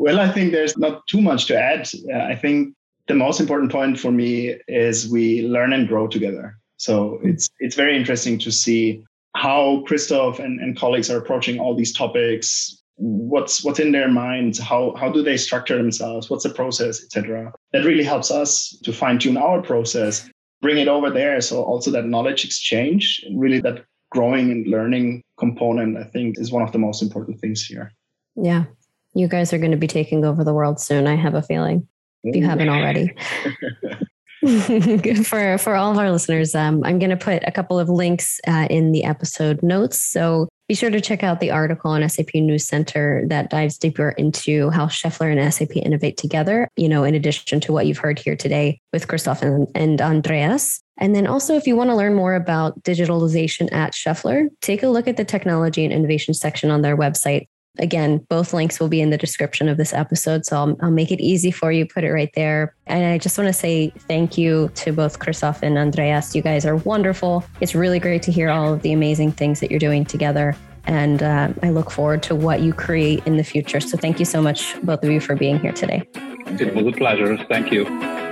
well, 0.00 0.20
I 0.20 0.30
think 0.32 0.52
there's 0.52 0.78
not 0.78 1.06
too 1.06 1.20
much 1.20 1.46
to 1.46 1.58
add. 1.58 1.88
Uh, 2.12 2.18
I 2.18 2.34
think 2.34 2.74
the 3.06 3.14
most 3.14 3.40
important 3.40 3.70
point 3.70 3.98
for 3.98 4.10
me 4.10 4.56
is 4.68 5.08
we 5.08 5.42
learn 5.46 5.72
and 5.72 5.86
grow 5.86 6.06
together. 6.06 6.56
So 6.76 7.18
hmm. 7.18 7.28
it's 7.28 7.50
it's 7.58 7.76
very 7.76 7.96
interesting 7.96 8.38
to 8.40 8.50
see 8.50 9.04
how 9.36 9.82
Christoph 9.86 10.38
and, 10.38 10.60
and 10.60 10.76
colleagues 10.76 11.10
are 11.10 11.18
approaching 11.18 11.60
all 11.60 11.74
these 11.76 11.92
topics. 11.92 12.76
What's 12.96 13.62
what's 13.64 13.80
in 13.80 13.92
their 13.92 14.08
minds? 14.08 14.58
How 14.58 14.94
how 14.96 15.10
do 15.10 15.22
they 15.22 15.36
structure 15.36 15.76
themselves? 15.76 16.30
What's 16.30 16.44
the 16.44 16.50
process, 16.50 17.02
etc. 17.04 17.52
That 17.72 17.84
really 17.84 18.04
helps 18.04 18.30
us 18.30 18.76
to 18.84 18.92
fine 18.92 19.18
tune 19.18 19.36
our 19.36 19.60
process, 19.62 20.28
bring 20.62 20.78
it 20.78 20.88
over 20.88 21.10
there. 21.10 21.40
So 21.40 21.62
also 21.62 21.90
that 21.90 22.06
knowledge 22.06 22.44
exchange, 22.44 23.24
really 23.34 23.60
that 23.60 23.84
growing 24.10 24.50
and 24.50 24.66
learning 24.66 25.22
component, 25.38 25.96
I 25.96 26.04
think, 26.04 26.38
is 26.38 26.50
one 26.50 26.62
of 26.62 26.72
the 26.72 26.78
most 26.78 27.02
important 27.02 27.40
things 27.40 27.64
here. 27.64 27.92
Yeah. 28.36 28.64
You 29.14 29.28
guys 29.28 29.52
are 29.52 29.58
going 29.58 29.72
to 29.72 29.76
be 29.76 29.86
taking 29.86 30.24
over 30.24 30.44
the 30.44 30.54
world 30.54 30.80
soon, 30.80 31.06
I 31.06 31.16
have 31.16 31.34
a 31.34 31.42
feeling, 31.42 31.86
if 32.24 32.36
you 32.36 32.44
haven't 32.44 32.68
already. 32.68 33.14
for 35.24 35.58
for 35.58 35.74
all 35.74 35.92
of 35.92 35.98
our 35.98 36.10
listeners, 36.10 36.54
um, 36.54 36.82
I'm 36.84 36.98
going 36.98 37.10
to 37.10 37.16
put 37.16 37.42
a 37.46 37.52
couple 37.52 37.78
of 37.78 37.90
links 37.90 38.40
uh, 38.48 38.66
in 38.70 38.92
the 38.92 39.04
episode 39.04 39.62
notes. 39.62 40.00
So 40.00 40.48
be 40.66 40.74
sure 40.74 40.88
to 40.88 41.00
check 41.00 41.22
out 41.22 41.40
the 41.40 41.50
article 41.50 41.90
on 41.90 42.08
SAP 42.08 42.34
News 42.34 42.66
Center 42.66 43.24
that 43.26 43.50
dives 43.50 43.76
deeper 43.76 44.10
into 44.10 44.70
how 44.70 44.86
Schaeffler 44.86 45.30
and 45.30 45.52
SAP 45.52 45.76
innovate 45.76 46.16
together. 46.16 46.68
You 46.76 46.88
know, 46.88 47.04
in 47.04 47.14
addition 47.14 47.60
to 47.60 47.72
what 47.72 47.86
you've 47.86 47.98
heard 47.98 48.18
here 48.18 48.36
today 48.36 48.80
with 48.94 49.08
Christoph 49.08 49.42
and, 49.42 49.68
and 49.74 50.00
Andreas. 50.00 50.80
And 50.96 51.14
then 51.14 51.26
also, 51.26 51.56
if 51.56 51.66
you 51.66 51.76
want 51.76 51.90
to 51.90 51.96
learn 51.96 52.14
more 52.14 52.34
about 52.34 52.82
digitalization 52.82 53.70
at 53.72 53.92
Schaeffler, 53.92 54.48
take 54.62 54.82
a 54.82 54.88
look 54.88 55.06
at 55.06 55.18
the 55.18 55.24
technology 55.24 55.84
and 55.84 55.92
innovation 55.92 56.32
section 56.32 56.70
on 56.70 56.80
their 56.80 56.96
website. 56.96 57.48
Again, 57.78 58.18
both 58.28 58.52
links 58.52 58.80
will 58.80 58.88
be 58.88 59.00
in 59.00 59.10
the 59.10 59.16
description 59.16 59.68
of 59.68 59.76
this 59.76 59.92
episode. 59.92 60.44
So 60.44 60.56
I'll, 60.56 60.76
I'll, 60.82 60.90
make 60.90 61.12
it 61.12 61.20
easy 61.20 61.50
for 61.50 61.70
you, 61.70 61.86
put 61.86 62.04
it 62.04 62.12
right 62.12 62.30
there. 62.34 62.74
And 62.86 63.04
I 63.06 63.18
just 63.18 63.38
want 63.38 63.48
to 63.48 63.52
say 63.52 63.90
thank 64.08 64.36
you 64.36 64.70
to 64.74 64.92
both 64.92 65.18
Christoph 65.20 65.62
and 65.62 65.78
Andreas. 65.78 66.34
You 66.34 66.42
guys 66.42 66.66
are 66.66 66.76
wonderful. 66.76 67.44
It's 67.60 67.74
really 67.74 68.00
great 68.00 68.22
to 68.24 68.32
hear 68.32 68.50
all 68.50 68.74
of 68.74 68.82
the 68.82 68.92
amazing 68.92 69.32
things 69.32 69.60
that 69.60 69.70
you're 69.70 69.78
doing 69.78 70.04
together. 70.04 70.56
And 70.84 71.22
uh, 71.22 71.52
I 71.62 71.70
look 71.70 71.90
forward 71.90 72.22
to 72.24 72.34
what 72.34 72.60
you 72.60 72.72
create 72.72 73.24
in 73.26 73.36
the 73.36 73.44
future. 73.44 73.80
So 73.80 73.96
thank 73.96 74.18
you 74.18 74.24
so 74.24 74.42
much, 74.42 74.80
both 74.82 75.04
of 75.04 75.10
you, 75.10 75.20
for 75.20 75.36
being 75.36 75.60
here 75.60 75.72
today. 75.72 76.02
It 76.14 76.74
was 76.74 76.86
a 76.86 76.92
pleasure. 76.92 77.36
Thank 77.48 77.70
you. 77.70 78.29